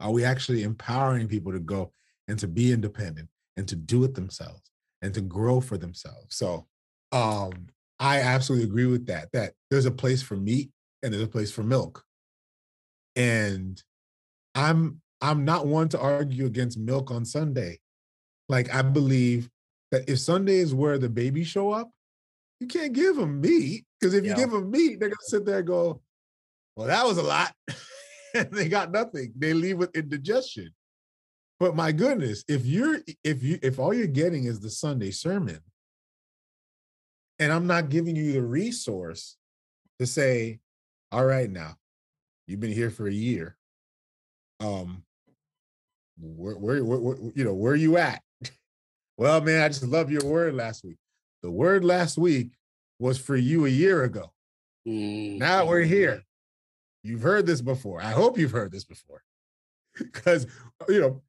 [0.00, 1.92] Are we actually empowering people to go
[2.28, 4.72] and to be independent and to do it themselves?
[5.02, 6.36] and to grow for themselves.
[6.36, 6.66] So
[7.10, 7.66] um,
[7.98, 9.28] I absolutely agree with that.
[9.32, 10.70] That there's a place for meat
[11.02, 12.04] and there's a place for milk.
[13.16, 13.82] And
[14.54, 17.80] I'm I'm not one to argue against milk on Sunday.
[18.48, 19.50] Like I believe
[19.92, 21.90] that if Sunday is where the babies show up,
[22.58, 24.30] you can't give them meat because if yeah.
[24.30, 26.00] you give them meat, they're gonna sit there and go,
[26.76, 27.54] "Well, that was a lot."
[28.34, 29.32] and they got nothing.
[29.36, 30.70] They leave with indigestion.
[31.60, 35.60] But my goodness, if you're if you if all you're getting is the Sunday sermon,
[37.38, 39.36] and I'm not giving you the resource
[39.98, 40.60] to say,
[41.10, 41.76] all right, now
[42.46, 43.56] you've been here for a year.
[44.60, 45.04] Um,
[46.18, 48.22] where, where, where, where you know, where are you at?
[49.22, 50.96] Well, man, I just love your word last week.
[51.44, 52.54] The word last week
[52.98, 54.32] was for you a year ago.
[54.86, 55.38] Mm-hmm.
[55.38, 56.24] Now we're here.
[57.04, 58.02] You've heard this before.
[58.02, 59.22] I hope you've heard this before.
[59.98, 60.46] Because,
[60.88, 61.22] you know,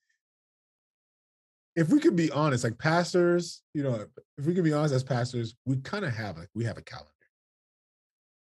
[1.76, 4.06] if we could be honest, like pastors, you know,
[4.38, 6.82] if we could be honest as pastors, we kind of have a we have a
[6.82, 7.12] calendar.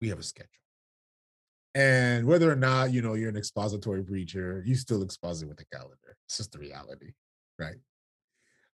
[0.01, 0.51] We have a schedule.
[1.75, 5.77] And whether or not, you know, you're an expository preacher, you still exposit with a
[5.77, 6.17] calendar.
[6.27, 7.13] It's just the reality,
[7.59, 7.77] right?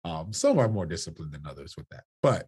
[0.04, 2.48] Um, some are more disciplined than others with that, but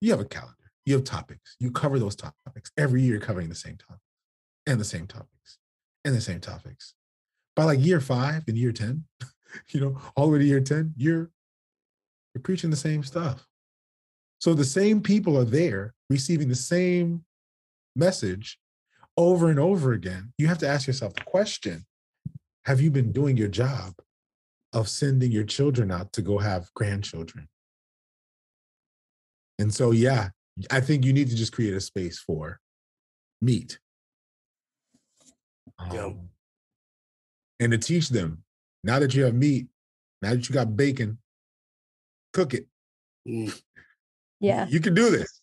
[0.00, 2.70] you have a calendar, you have topics, you cover those topics.
[2.76, 4.02] Every year covering the same topics
[4.66, 5.58] and the same topics
[6.04, 6.94] and the same topics.
[7.54, 9.04] By like year five and year 10,
[9.70, 11.30] you know, all the way to year 10, you're
[12.34, 13.46] you're preaching the same stuff.
[14.40, 17.24] So the same people are there receiving the same
[17.94, 18.58] message
[19.16, 20.32] over and over again.
[20.36, 21.86] You have to ask yourself the question
[22.66, 23.94] Have you been doing your job
[24.76, 27.48] of sending your children out to go have grandchildren?
[29.58, 30.28] And so, yeah,
[30.70, 32.60] I think you need to just create a space for
[33.40, 33.78] meat.
[35.78, 36.28] Um,
[37.58, 38.44] and to teach them
[38.84, 39.66] now that you have meat,
[40.20, 41.18] now that you got bacon,
[42.34, 42.66] cook it.
[43.26, 43.58] Mm.
[44.40, 44.66] Yeah.
[44.68, 45.40] You can do this.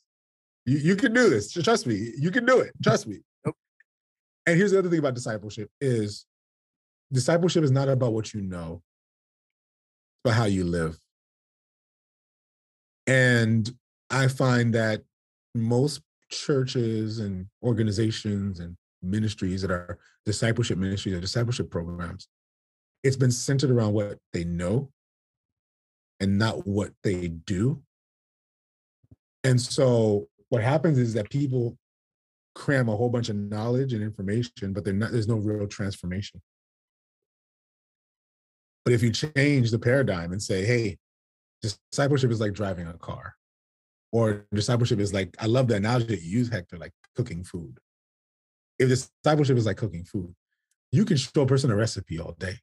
[0.66, 1.52] You, you can do this.
[1.52, 2.12] Trust me.
[2.18, 2.72] You can do it.
[2.84, 3.20] Trust me.
[4.46, 6.26] And here's the other thing about discipleship is
[7.12, 8.82] discipleship is not about what you know,
[10.24, 10.98] but how you live.
[13.08, 13.70] And
[14.10, 15.04] I find that
[15.54, 22.28] most churches and organizations and ministries that are discipleship ministries or discipleship programs
[23.04, 24.90] it's been centered around what they know
[26.20, 27.82] and not what they do.
[29.44, 31.78] And so what happens is that people
[32.56, 36.42] cram a whole bunch of knowledge and information, but not, there's no real transformation.
[38.86, 40.98] But if you change the paradigm and say, hey,
[41.62, 43.36] discipleship is like driving a car,
[44.12, 47.80] or discipleship is like, I love the analogy that you use, Hector, like cooking food.
[48.78, 50.36] If discipleship is like cooking food,
[50.92, 52.56] you can show a person a recipe all day.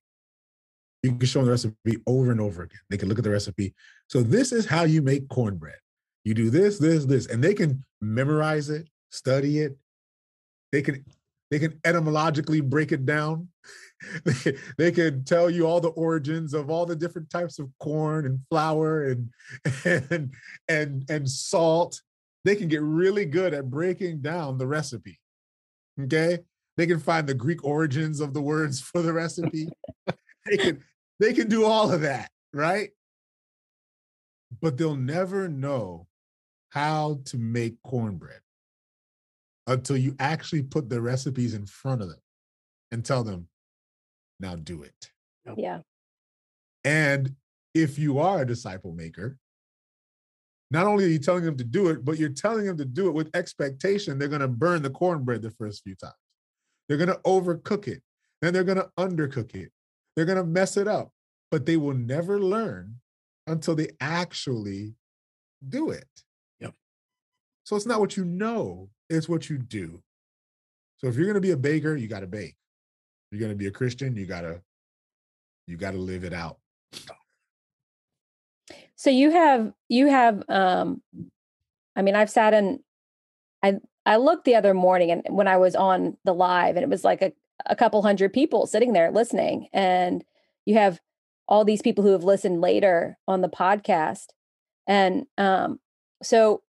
[1.02, 2.80] You can show them the recipe over and over again.
[2.90, 3.74] They can look at the recipe.
[4.08, 5.78] So this is how you make cornbread.
[6.24, 9.76] You do this, this, this, and they can memorize it, study it.
[10.72, 11.04] They can
[11.50, 13.48] they can etymologically break it down.
[14.78, 18.40] they, can tell you all the origins of all the different types of corn and
[18.48, 19.30] flour and
[19.84, 20.32] and
[20.68, 22.00] and and salt.
[22.44, 25.20] They can get really good at breaking down the recipe.
[26.00, 26.38] Okay?
[26.76, 29.68] They can find the Greek origins of the words for the recipe.
[30.46, 30.82] they can
[31.18, 32.90] they can do all of that, right?
[34.60, 36.06] But they'll never know
[36.70, 38.40] how to make cornbread
[39.66, 42.20] until you actually put the recipes in front of them
[42.90, 43.48] and tell them,
[44.40, 45.10] now do it.
[45.56, 45.80] Yeah.
[46.84, 47.34] And
[47.74, 49.36] if you are a disciple maker,
[50.70, 53.08] not only are you telling them to do it, but you're telling them to do
[53.08, 56.14] it with expectation they're going to burn the cornbread the first few times.
[56.88, 58.02] They're going to overcook it.
[58.40, 59.70] Then they're going to undercook it.
[60.14, 61.10] They're going to mess it up,
[61.50, 62.96] but they will never learn
[63.46, 64.94] until they actually
[65.68, 66.08] do it.
[66.60, 66.74] Yep.
[67.64, 70.02] So it's not what you know, it's what you do.
[70.98, 72.56] So if you're going to be a baker, you got to bake.
[73.30, 74.60] You're going to be a Christian, you got to
[75.66, 76.58] you got to live it out.
[78.96, 81.00] So you have you have um
[81.96, 82.80] I mean I've sat in
[83.62, 86.90] I I looked the other morning and when I was on the live and it
[86.90, 87.32] was like a,
[87.66, 90.24] a couple hundred people sitting there listening and
[90.66, 91.00] you have
[91.48, 94.26] all these people who have listened later on the podcast
[94.86, 95.80] and um
[96.22, 96.62] so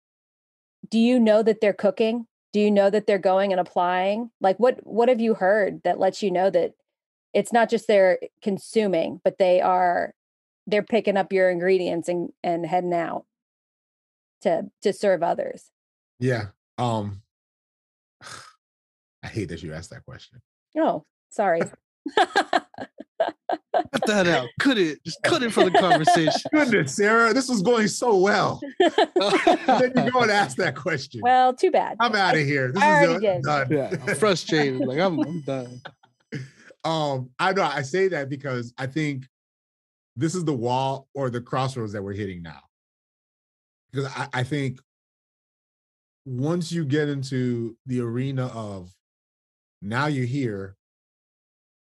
[0.90, 4.30] do you know that they're cooking do you know that they're going and applying?
[4.40, 6.74] Like what what have you heard that lets you know that
[7.34, 10.14] it's not just they're consuming but they are
[10.66, 13.24] they're picking up your ingredients and and heading out
[14.42, 15.70] to to serve others?
[16.18, 16.46] Yeah
[16.78, 17.22] um
[19.22, 20.40] i hate that you asked that question.
[20.76, 21.62] Oh sorry
[23.20, 24.48] Cut that out.
[24.58, 25.02] Cut it.
[25.04, 26.40] Just cut it from the conversation.
[26.52, 28.60] Goodness, Sarah, this was going so well.
[28.78, 31.20] then you go and ask that question.
[31.22, 32.72] well too bad I'm out of here.
[32.72, 33.42] This I is already did.
[33.42, 33.66] done.
[33.70, 34.80] yeah, I'm frustrated.
[34.80, 35.80] Like I'm, I'm done.
[36.84, 39.26] um, I know I say that because I think
[40.16, 42.60] this is the wall or the crossroads that we're hitting now.
[43.92, 44.80] Because I, I think
[46.26, 48.92] once you get into the arena of
[49.80, 50.76] now you're here,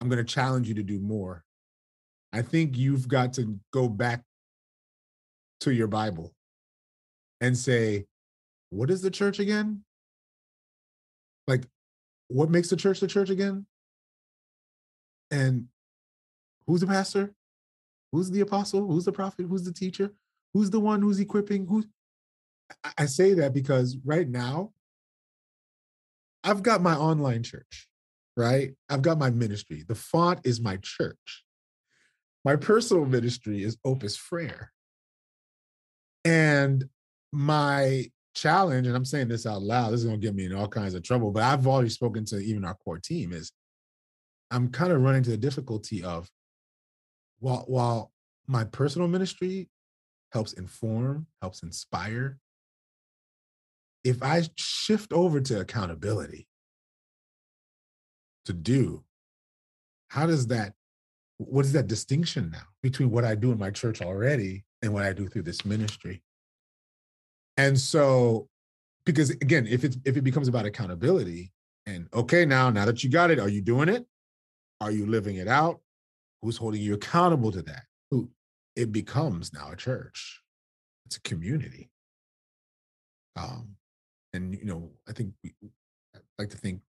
[0.02, 1.44] I'm going to challenge you to do more.
[2.32, 4.24] I think you've got to go back
[5.60, 6.34] to your Bible
[7.40, 8.06] and say,
[8.70, 9.84] what is the church again?
[11.46, 11.68] Like,
[12.26, 13.64] what makes the church the church again?
[15.30, 15.68] And
[16.66, 17.32] who's the pastor?
[18.10, 18.88] Who's the apostle?
[18.88, 19.46] Who's the prophet?
[19.48, 20.10] Who's the teacher?
[20.52, 21.64] Who's the one who's equipping?
[21.68, 21.86] Who's
[22.82, 24.72] I- I say that because right now,
[26.42, 27.88] I've got my online church,
[28.36, 28.72] right?
[28.88, 29.84] I've got my ministry.
[29.86, 31.44] The font is my church.
[32.44, 34.72] My personal ministry is Opus Frere.
[36.24, 36.88] And
[37.32, 40.54] my challenge, and I'm saying this out loud, this is going to get me in
[40.54, 43.52] all kinds of trouble, but I've already spoken to even our core team, is
[44.50, 46.28] I'm kind of running into the difficulty of
[47.38, 48.12] while, while
[48.46, 49.68] my personal ministry
[50.32, 52.38] helps inform, helps inspire,
[54.04, 56.48] if I shift over to accountability
[58.46, 59.04] to do,
[60.08, 60.74] how does that,
[61.38, 65.04] what is that distinction now between what I do in my church already and what
[65.04, 66.22] I do through this ministry?
[67.56, 68.48] And so,
[69.04, 71.52] because again, if it if it becomes about accountability
[71.86, 74.06] and okay, now now that you got it, are you doing it?
[74.80, 75.80] Are you living it out?
[76.40, 77.84] Who's holding you accountable to that?
[78.10, 78.30] Who
[78.76, 80.40] it becomes now a church.
[81.06, 81.90] It's a community.
[83.36, 83.76] Um,
[84.32, 85.54] and you know, I think we
[86.14, 86.80] I like to think,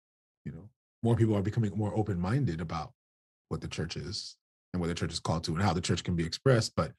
[0.45, 0.69] you know,
[1.03, 2.91] more people are becoming more open-minded about
[3.49, 4.35] what the church is
[4.73, 6.73] and what the church is called to and how the church can be expressed.
[6.75, 6.93] But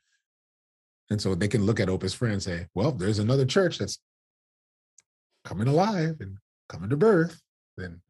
[1.11, 3.99] and so they can look at Opus Frere and say, well, there's another church that's
[5.45, 6.39] coming alive and
[6.69, 7.41] coming to birth.
[7.77, 8.01] Then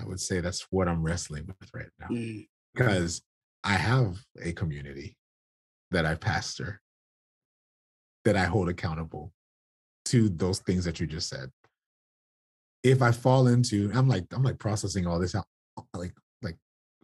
[0.00, 3.22] I would say that's what I'm wrestling with right now Mm, because
[3.64, 5.16] I have a community
[5.92, 6.80] that I pastor
[8.24, 9.32] that I hold accountable
[10.06, 11.50] to those things that you just said.
[12.82, 15.46] If I fall into, I'm like, I'm like processing all this out,
[15.94, 16.12] like,
[16.42, 16.56] like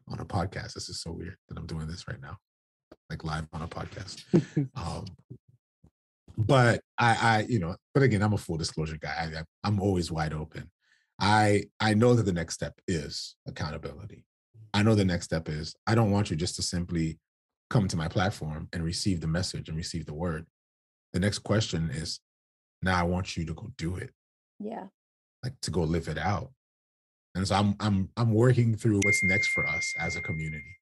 [0.08, 0.74] on a podcast.
[0.74, 2.36] This is so weird that I'm doing this right now,
[3.10, 4.22] like live on a podcast.
[4.76, 5.04] um,
[6.36, 9.30] but I, I, you know, but again, I'm a full disclosure guy.
[9.36, 10.70] I, I'm always wide open.
[11.20, 14.24] I, I know that the next step is accountability.
[14.72, 17.18] I know the next step is I don't want you just to simply
[17.70, 20.46] come to my platform and receive the message and receive the word.
[21.12, 22.20] The next question is
[22.82, 24.10] now I want you to go do it.
[24.60, 24.84] Yeah.
[25.42, 26.50] Like to go live it out.
[27.34, 30.76] And so I'm I'm I'm working through what's next for us as a community.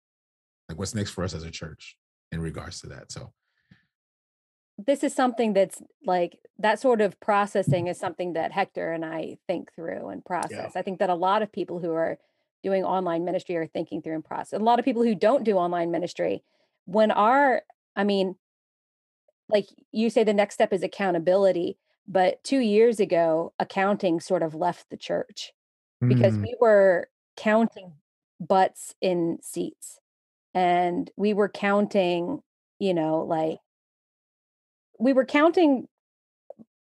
[0.69, 1.97] Like what's next for us as a church
[2.33, 3.13] in regards to that.
[3.13, 3.33] So
[4.79, 9.39] this is something that's like that sort of processing is something that Hector and I
[9.47, 10.73] think through and process.
[10.75, 10.81] Yeah.
[10.81, 12.19] I think that a lot of people who are
[12.63, 14.59] doing online ministry are thinking through and process.
[14.59, 16.43] A lot of people who don't do online ministry,
[16.85, 17.63] when our,
[17.95, 18.37] I mean,
[19.49, 21.79] like you say, the next step is accountability.
[22.09, 25.53] But two years ago, accounting sort of left the church
[26.07, 26.43] because mm.
[26.43, 27.93] we were counting
[28.39, 29.99] butts in seats
[30.55, 32.43] and we were counting,
[32.79, 33.59] you know, like
[34.99, 35.89] we were counting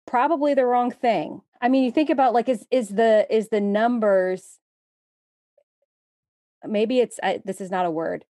[0.07, 1.41] probably the wrong thing.
[1.61, 4.59] I mean, you think about like is is the is the numbers
[6.65, 8.25] maybe it's I, this is not a word,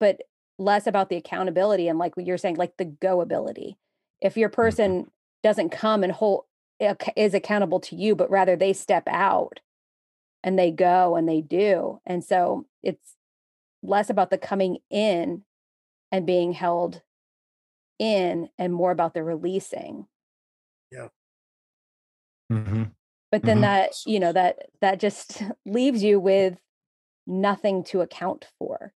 [0.00, 0.22] but
[0.58, 3.76] less about the accountability and like what you're saying like the go ability.
[4.20, 4.56] If your mm-hmm.
[4.56, 5.10] person
[5.42, 6.44] doesn't come and hold
[7.16, 9.60] is accountable to you, but rather they step out
[10.42, 12.00] and they go and they do.
[12.04, 13.16] And so it's
[13.82, 15.42] less about the coming in
[16.10, 17.02] and being held
[17.98, 20.06] in and more about the releasing.
[20.90, 21.08] Yeah.
[22.50, 22.84] Mm-hmm.
[23.30, 23.62] But then mm-hmm.
[23.62, 26.58] that, you know, that that just leaves you with
[27.26, 28.92] nothing to account for.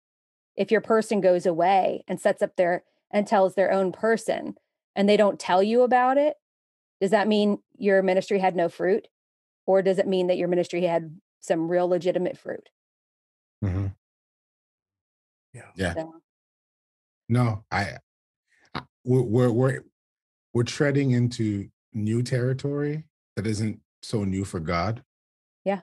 [0.57, 4.55] If your person goes away and sets up their and tells their own person
[4.97, 6.37] and they don't tell you about it,
[7.01, 9.09] does that mean your ministry had no fruit?
[9.67, 12.69] Or does it mean that your ministry had some real legitimate fruit?
[13.65, 13.87] Mm-hmm.
[15.55, 15.63] Yeah.
[15.75, 15.95] Yeah.
[15.95, 16.15] So.
[17.29, 17.97] No, I
[19.05, 19.81] we're we're
[20.53, 23.05] we're treading into new territory
[23.37, 25.03] that isn't so new for God.
[25.65, 25.81] Yeah.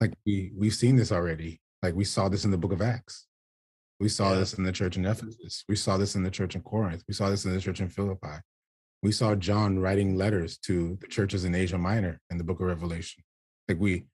[0.00, 1.60] Like we we've seen this already.
[1.82, 3.27] Like we saw this in the book of Acts.
[4.00, 4.40] We saw yeah.
[4.40, 5.64] this in the church in Ephesus.
[5.68, 7.02] We saw this in the church in Corinth.
[7.08, 8.40] We saw this in the church in Philippi.
[9.02, 12.66] We saw John writing letters to the churches in Asia Minor in the book of
[12.66, 13.24] Revelation.
[13.68, 14.04] Like we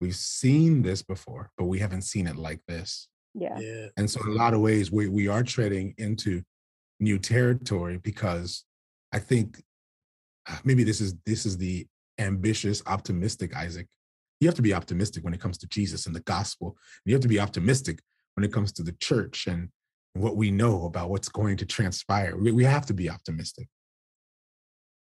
[0.00, 3.08] we've seen this before, but we haven't seen it like this.
[3.34, 3.58] Yeah.
[3.58, 3.86] yeah.
[3.96, 6.42] And so in a lot of ways we we are treading into
[7.00, 8.64] new territory because
[9.12, 9.62] I think
[10.48, 11.86] uh, maybe this is this is the
[12.18, 13.86] ambitious, optimistic Isaac.
[14.40, 16.76] You have to be optimistic when it comes to Jesus and the gospel.
[17.04, 18.00] You have to be optimistic
[18.36, 19.70] when it comes to the church and
[20.12, 22.36] what we know about what's going to transpire.
[22.36, 23.68] We, have to be optimistic.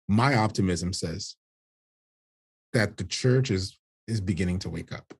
[0.08, 1.36] My optimism says
[2.72, 3.78] that the church is
[4.08, 5.14] is beginning to wake up.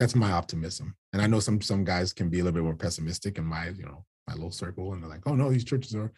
[0.00, 0.96] That's my optimism.
[1.12, 3.68] And I know some some guys can be a little bit more pessimistic in my,
[3.68, 6.12] you know, my little circle and they're like, oh no, these churches are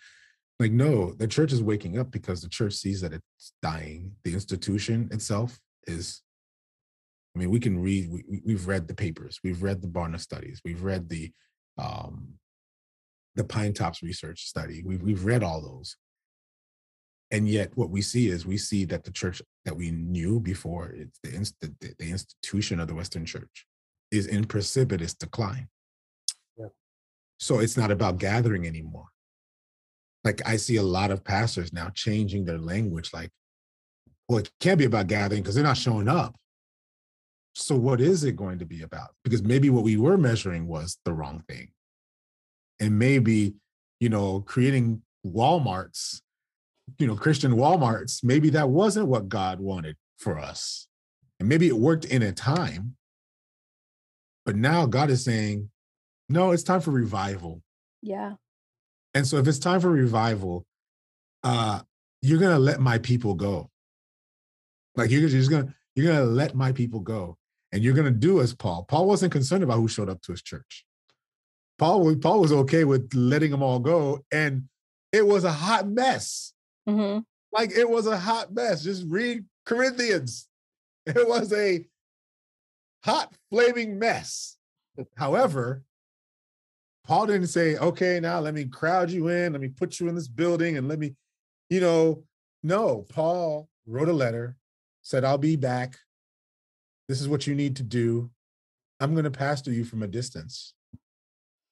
[0.60, 4.12] like, no, the church is waking up because the church sees that it's dying.
[4.24, 6.22] The institution itself is,
[7.34, 10.60] I mean, we can read, we, we've read the papers, we've read the Barna studies,
[10.64, 11.32] we've read the,
[11.78, 12.34] um,
[13.34, 14.82] the Pinetops research study.
[14.84, 15.96] We've, we've read all those.
[17.30, 20.94] And yet what we see is we see that the church that we knew before,
[21.22, 23.66] it's the, the, the institution of the Western church
[24.12, 25.68] is in precipitous decline.
[26.56, 26.66] Yeah.
[27.40, 29.06] So it's not about gathering anymore.
[30.22, 33.30] Like I see a lot of pastors now changing their language, like,
[34.28, 36.36] well, it can't be about gathering because they're not showing up.
[37.54, 39.10] So what is it going to be about?
[39.22, 41.70] Because maybe what we were measuring was the wrong thing.
[42.80, 43.54] And maybe,
[44.00, 46.20] you know, creating Walmarts,
[46.98, 50.88] you know, Christian Walmarts, maybe that wasn't what God wanted for us.
[51.38, 52.96] And maybe it worked in a time.
[54.44, 55.70] But now God is saying,
[56.28, 57.62] no, it's time for revival.
[58.02, 58.34] Yeah.
[59.14, 60.66] And so if it's time for revival,
[61.42, 61.80] uh,
[62.20, 63.70] you're gonna let my people go.
[64.96, 67.36] Like you're just gonna you're gonna let my people go,
[67.74, 68.84] and you're gonna do as Paul.
[68.84, 70.86] Paul wasn't concerned about who showed up to his church.
[71.76, 74.68] Paul Paul was okay with letting them all go, and
[75.12, 76.54] it was a hot mess.
[76.88, 77.20] Mm-hmm.
[77.52, 78.84] Like it was a hot mess.
[78.84, 80.48] Just read Corinthians.
[81.06, 81.84] It was a
[83.04, 84.56] hot flaming mess.
[85.18, 85.84] However,
[87.06, 90.14] Paul didn't say, okay, now let me crowd you in, let me put you in
[90.14, 91.14] this building and let me,
[91.68, 92.24] you know,
[92.62, 94.56] no, Paul wrote a letter,
[95.02, 95.98] said, I'll be back.
[97.08, 98.30] This is what you need to do.
[99.00, 100.74] I'm going to pastor you from a distance.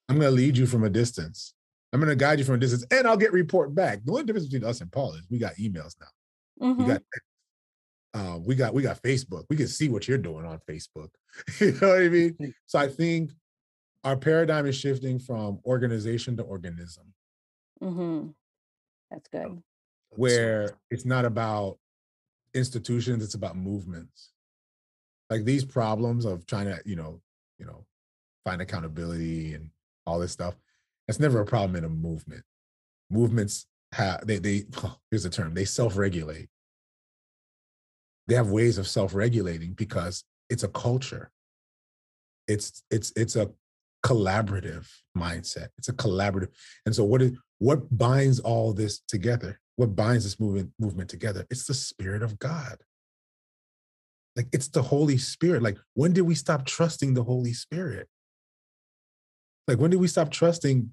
[0.09, 1.55] I'm going to lead you from a distance.
[1.93, 4.01] I'm going to guide you from a distance and I'll get report back.
[4.05, 6.67] The only difference between us and Paul is we got emails now.
[6.67, 6.83] Mm-hmm.
[6.83, 7.03] We got
[8.15, 9.45] uh, we got we got Facebook.
[9.49, 11.09] We can see what you're doing on Facebook.
[11.61, 12.55] you know what I mean?
[12.67, 13.31] So I think
[14.05, 17.13] our paradigm is shifting from organization to organism.
[17.83, 18.29] Mm-hmm.
[19.11, 19.63] That's good.
[20.11, 21.79] where it's not about
[22.55, 24.32] institutions, it's about movements.
[25.33, 27.23] Like these problems of trying to, you know,
[27.59, 27.87] you know,
[28.45, 29.71] find accountability and
[30.07, 30.55] all this stuff.
[31.09, 32.43] That's never a problem in a movement.
[33.11, 34.65] Movements have they they
[35.11, 36.51] here's the term, they self-regulate.
[38.29, 41.31] They have ways of self-regulating because it's a culture.
[42.47, 43.51] It's it's it's a
[44.05, 45.69] collaborative mindset.
[45.79, 46.49] It's a collaborative.
[46.85, 49.59] And so what is what binds all this together?
[49.77, 51.47] What binds this movement movement together?
[51.49, 52.77] It's the spirit of God.
[54.37, 55.63] Like it's the Holy Spirit.
[55.63, 58.09] Like when did we stop trusting the Holy Spirit?
[59.69, 60.91] Like when did we stop trusting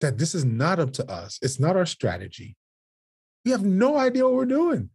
[0.00, 1.38] that this is not up to us?
[1.42, 2.56] It's not our strategy.
[3.44, 4.90] We have no idea what we're doing.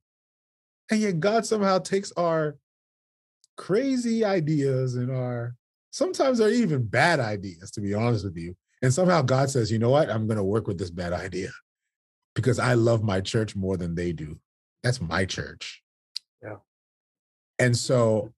[0.90, 2.58] And yet God somehow takes our
[3.58, 5.56] crazy ideas and our
[5.92, 8.56] sometimes they're even bad ideas, to be honest with you.
[8.82, 10.10] And somehow God says, you know what?
[10.10, 11.50] I'm going to work with this bad idea
[12.36, 14.40] because I love my church more than they do.
[14.84, 15.82] That's my church.
[17.60, 18.32] And so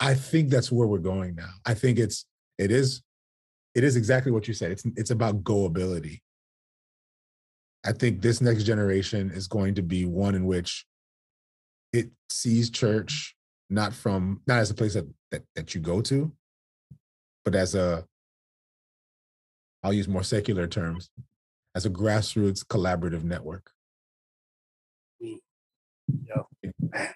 [0.00, 1.50] I think that's where we're going now.
[1.66, 2.26] I think it's
[2.58, 3.02] it is
[3.74, 4.70] it is exactly what you said.
[4.70, 6.20] It's it's about goability.
[7.84, 10.86] I think this next generation is going to be one in which
[11.92, 13.36] it sees church
[13.70, 16.32] not from not as a place that that, that you go to,
[17.44, 18.04] but as a
[19.82, 21.10] I'll use more secular terms,
[21.74, 23.70] as a grassroots collaborative network.
[25.22, 25.40] Mm.
[26.24, 27.08] Yeah.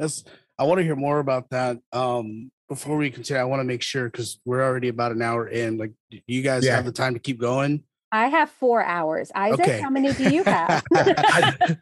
[0.00, 0.24] That's
[0.58, 1.78] I want to hear more about that.
[1.92, 5.46] Um before we continue, I want to make sure because we're already about an hour
[5.46, 5.76] in.
[5.76, 6.76] Like, do you guys Yeah.
[6.76, 7.84] have the time to keep going?
[8.12, 9.30] I have four hours.
[9.34, 9.80] Isaac, Okay.
[9.80, 10.82] how many do you have?
[10.94, 11.54] I,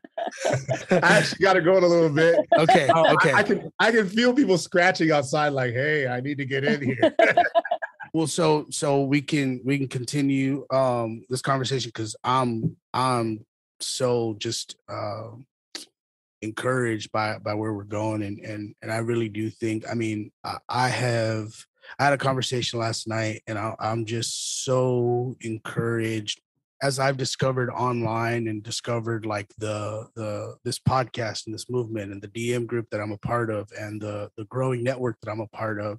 [0.90, 2.38] I actually got to go in a little bit.
[2.58, 3.32] Okay, Oh, I- okay.
[3.32, 6.82] I, can I can feel people scratching outside, like, "Hey, I need to get in
[6.82, 7.14] here."
[8.14, 13.44] well, so so we can we can continue um this conversation because I'm I'm
[13.80, 15.28] so just uh,
[16.42, 20.30] encouraged by by where we're going and and and I really do think I mean
[20.68, 21.52] I, have
[21.98, 26.40] I had a conversation last night and I, I'm just so encouraged
[26.80, 32.22] as I've discovered online and discovered like the the this podcast and this movement and
[32.22, 35.40] the DM group that I'm a part of and the the growing network that I'm
[35.40, 35.98] a part of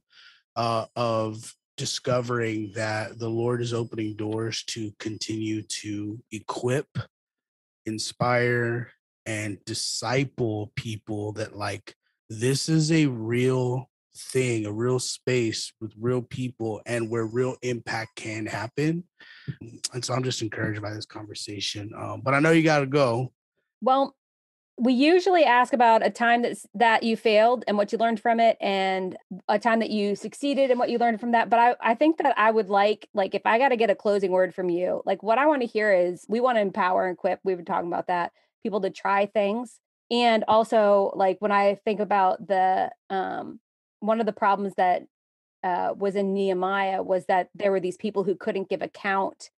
[0.55, 6.87] uh, of discovering that the Lord is opening doors to continue to equip,
[7.85, 8.91] inspire,
[9.29, 11.93] and disciple people that like
[12.31, 18.15] this is a real thing, a real space with real people and where real impact
[18.15, 19.03] can happen.
[19.93, 21.91] And so I'm just encouraged by this conversation.
[21.95, 23.31] Um, but I know you got to go.
[23.81, 24.15] Well,
[24.79, 28.39] we usually ask about a time that's that you failed and what you learned from
[28.39, 29.15] it and
[29.47, 32.17] a time that you succeeded and what you learned from that but i, I think
[32.19, 35.01] that i would like like if i got to get a closing word from you
[35.05, 37.65] like what i want to hear is we want to empower and equip we've been
[37.65, 38.31] talking about that
[38.63, 39.79] people to try things
[40.11, 43.59] and also like when i think about the um
[43.99, 45.03] one of the problems that
[45.61, 49.49] uh, was in nehemiah was that there were these people who couldn't give account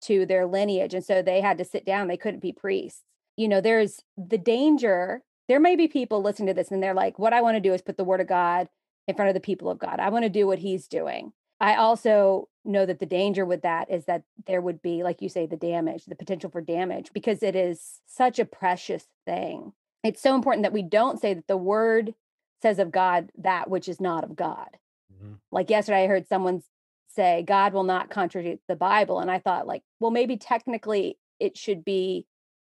[0.00, 3.02] to their lineage and so they had to sit down they couldn't be priests.
[3.36, 7.18] You know there's the danger there may be people listening to this and they're like
[7.18, 8.68] what i want to do is put the word of god
[9.08, 9.98] in front of the people of god.
[9.98, 13.90] I want to do what he's doing i also know that the danger with that
[13.90, 17.42] is that there would be like you say the damage the potential for damage because
[17.42, 19.72] it is such a precious thing.
[20.02, 22.14] It's so important that we don't say that the word
[22.62, 24.76] says of god that which is not of god.
[25.12, 25.34] Mm-hmm.
[25.50, 26.62] Like yesterday i heard someone
[27.08, 31.56] say god will not contradict the bible and i thought like well maybe technically it
[31.58, 32.26] should be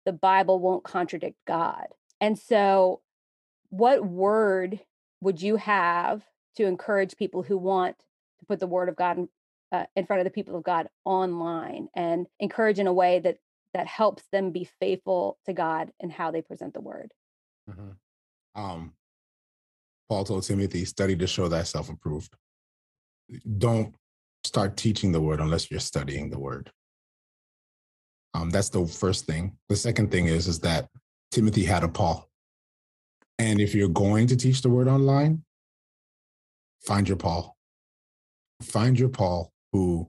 [0.06, 1.88] the bible won't contradict god.
[2.20, 3.02] And so
[3.70, 4.80] what word
[5.22, 6.24] would you have
[6.58, 7.96] to encourage people who want
[8.42, 9.30] to put the word of god in,
[9.72, 13.38] uh, in front of the people of god online and encourage in a way that
[13.74, 17.12] that helps them be faithful to god and how they present the word
[17.70, 17.96] Mhm.
[18.56, 18.94] Um,
[20.10, 22.36] Paul told Timothy, study to show thyself approved.
[23.58, 23.96] Don't
[24.44, 26.72] start teaching the word unless you're studying the word.
[28.34, 29.58] Um, that's the first thing.
[29.70, 30.90] The second thing is, is that
[31.32, 32.30] Timothy had a Paul.
[33.40, 35.44] And if you're going to teach the word online,
[36.82, 37.58] find your Paul.
[38.62, 40.08] Find your Paul who,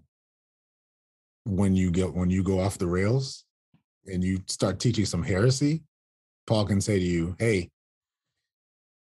[1.45, 3.45] when you get when you go off the rails
[4.07, 5.83] and you start teaching some heresy,
[6.47, 7.71] Paul can say to you, hey,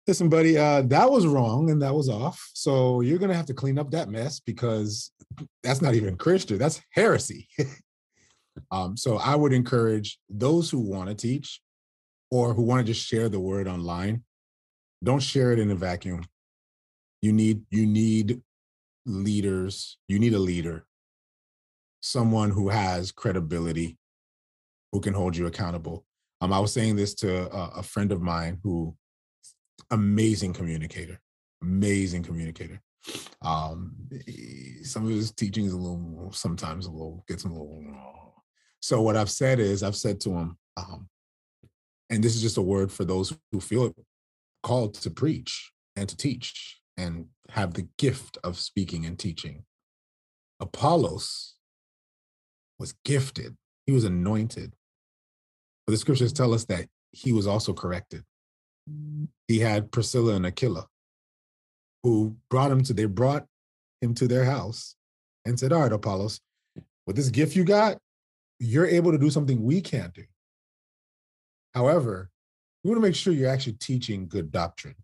[0.08, 2.50] listen, buddy, uh, that was wrong and that was off.
[2.54, 5.12] So you're to have to clean up that mess because
[5.64, 6.58] that's not even Christian.
[6.58, 7.48] That's heresy.
[8.72, 11.62] um, so I would encourage those who want to teach
[12.30, 14.24] or who want to just share the word online,
[15.04, 16.24] don't share it in a vacuum.
[17.22, 18.42] You need, you need
[19.06, 19.98] leaders.
[20.08, 20.86] You need a leader,
[22.02, 23.98] someone who has credibility,
[24.92, 26.06] who can hold you accountable.
[26.42, 28.96] Um, I was saying this to a, a friend of mine who
[29.92, 31.20] amazing communicator,
[31.62, 32.82] amazing communicator.
[33.42, 33.96] Um,
[34.84, 38.34] some of his teaching is a little, sometimes a little, gets a little.
[38.80, 41.10] So what I've said is, I've said to him, um,
[42.10, 43.94] and this is just a word for those who feel
[44.64, 49.64] called to preach and to teach and have the gift of speaking and teaching.
[50.60, 51.56] Apollos
[52.80, 53.56] was gifted,
[53.86, 54.74] he was anointed.
[55.86, 58.24] But the scriptures tell us that he was also corrected.
[59.48, 60.88] He had Priscilla and Aquila
[62.04, 63.46] who brought him to, they brought
[64.02, 64.96] him to their house
[65.46, 66.40] and said, All right, Apollos,
[67.06, 67.98] with this gift you got,
[68.60, 70.24] you're able to do something we can't do.
[71.74, 72.30] However,
[72.84, 74.96] we want to make sure you're actually teaching good doctrine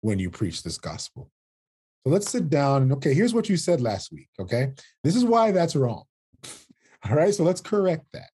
[0.00, 1.30] when you preach this gospel.
[2.04, 4.28] So let's sit down and okay, here's what you said last week.
[4.40, 4.72] Okay.
[5.04, 6.04] This is why that's wrong.
[7.08, 7.34] All right.
[7.34, 8.30] So let's correct that.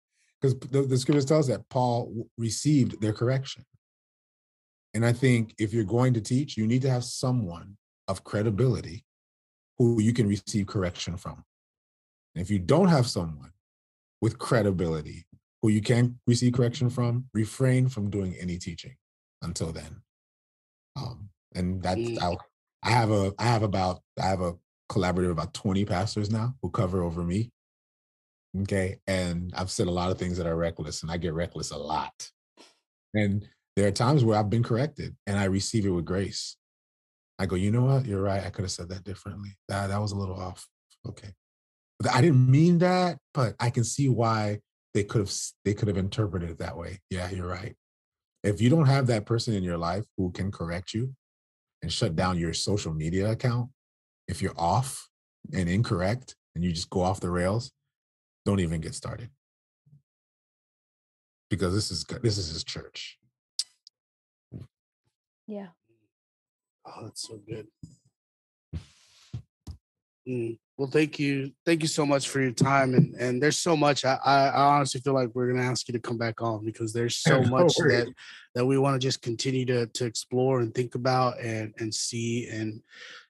[0.40, 3.64] Because the, the scripture tells that Paul received their correction.
[4.94, 7.76] And I think if you're going to teach, you need to have someone
[8.08, 9.04] of credibility
[9.78, 11.44] who you can receive correction from.
[12.34, 13.52] And if you don't have someone
[14.20, 15.26] with credibility
[15.62, 18.96] who you can receive correction from, refrain from doing any teaching
[19.42, 20.02] until then.
[20.96, 22.22] Um, and that's mm.
[22.82, 24.54] I have a I have about I have a
[24.90, 27.50] collaborative of about 20 pastors now who cover over me.
[28.62, 28.98] Okay.
[29.06, 31.78] And I've said a lot of things that are reckless, and I get reckless a
[31.78, 32.30] lot.
[33.14, 36.56] And there are times where I've been corrected and I receive it with grace.
[37.38, 38.04] I go, you know what?
[38.04, 38.44] You're right.
[38.44, 39.56] I could have said that differently.
[39.68, 40.66] That that was a little off.
[41.08, 41.30] Okay.
[41.98, 44.58] But I didn't mean that, but I can see why
[44.92, 45.32] they could have
[45.64, 47.00] they could have interpreted it that way.
[47.10, 47.74] Yeah, you're right.
[48.42, 51.14] If you don't have that person in your life who can correct you
[51.82, 53.68] and shut down your social media account,
[54.28, 55.08] if you're off
[55.52, 57.72] and incorrect and you just go off the rails,
[58.44, 59.28] don't even get started.
[61.50, 63.18] Because this is this is his church.
[65.46, 65.68] Yeah.
[66.86, 67.66] Oh, that's so good.
[70.28, 70.58] Mm.
[70.78, 74.04] Well, thank you, thank you so much for your time, and and there's so much.
[74.04, 77.16] I I, honestly feel like we're gonna ask you to come back on because there's
[77.22, 78.12] so no much that
[78.54, 82.48] that we want to just continue to to explore and think about and and see
[82.48, 82.80] and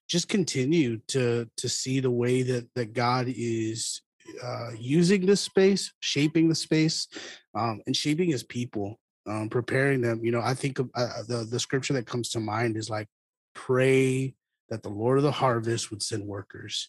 [0.08, 4.02] just continue to to see the way that that God is
[4.42, 7.08] uh, using this space, shaping the space,
[7.54, 10.24] um, and shaping His people, um, preparing them.
[10.24, 13.08] You know, I think uh, the the scripture that comes to mind is like,
[13.54, 14.34] pray
[14.72, 16.88] that the Lord of the harvest would send workers.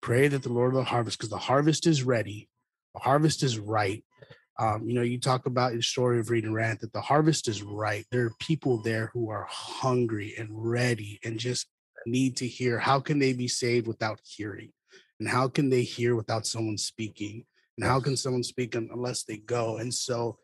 [0.00, 2.48] Pray that the Lord of the harvest, because the harvest is ready,
[2.94, 4.04] the harvest is right.
[4.56, 7.48] Um, you know, you talk about your story of Reed and Rant that the harvest
[7.48, 8.06] is right.
[8.12, 11.66] There are people there who are hungry and ready and just
[12.06, 14.70] need to hear how can they be saved without hearing?
[15.18, 17.46] And how can they hear without someone speaking?
[17.76, 19.78] And how can someone speak unless they go?
[19.78, 20.38] And so,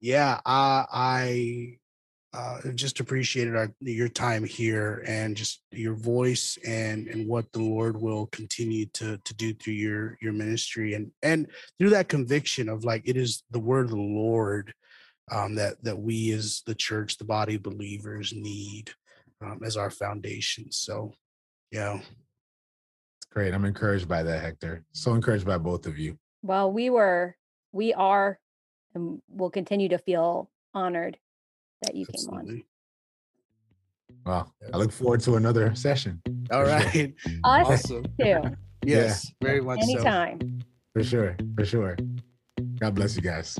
[0.00, 1.78] yeah, I, I
[2.36, 7.60] uh, just appreciated our your time here and just your voice and and what the
[7.60, 11.48] Lord will continue to to do through your your ministry and and
[11.78, 14.74] through that conviction of like it is the word of the Lord
[15.32, 18.90] um, that that we as the church, the body of believers, need
[19.40, 20.70] um, as our foundation.
[20.70, 21.12] So,
[21.70, 23.54] yeah, it's great.
[23.54, 24.84] I'm encouraged by that, Hector.
[24.92, 26.18] So encouraged by both of you.
[26.42, 27.36] Well, we were,
[27.72, 28.38] we are,
[28.94, 31.18] and will continue to feel honored
[31.82, 32.46] that you Absolutely.
[32.46, 32.64] came on.
[34.24, 36.20] Well, I look forward to another session.
[36.50, 37.14] All right.
[37.18, 37.32] Sure.
[37.44, 38.04] Awesome.
[38.20, 38.40] Too.
[38.84, 39.48] Yes, yeah.
[39.48, 39.90] very much so.
[39.90, 40.38] Anytime.
[40.40, 40.66] So.
[40.94, 41.36] For sure.
[41.56, 41.96] For sure.
[42.78, 43.58] God bless you guys.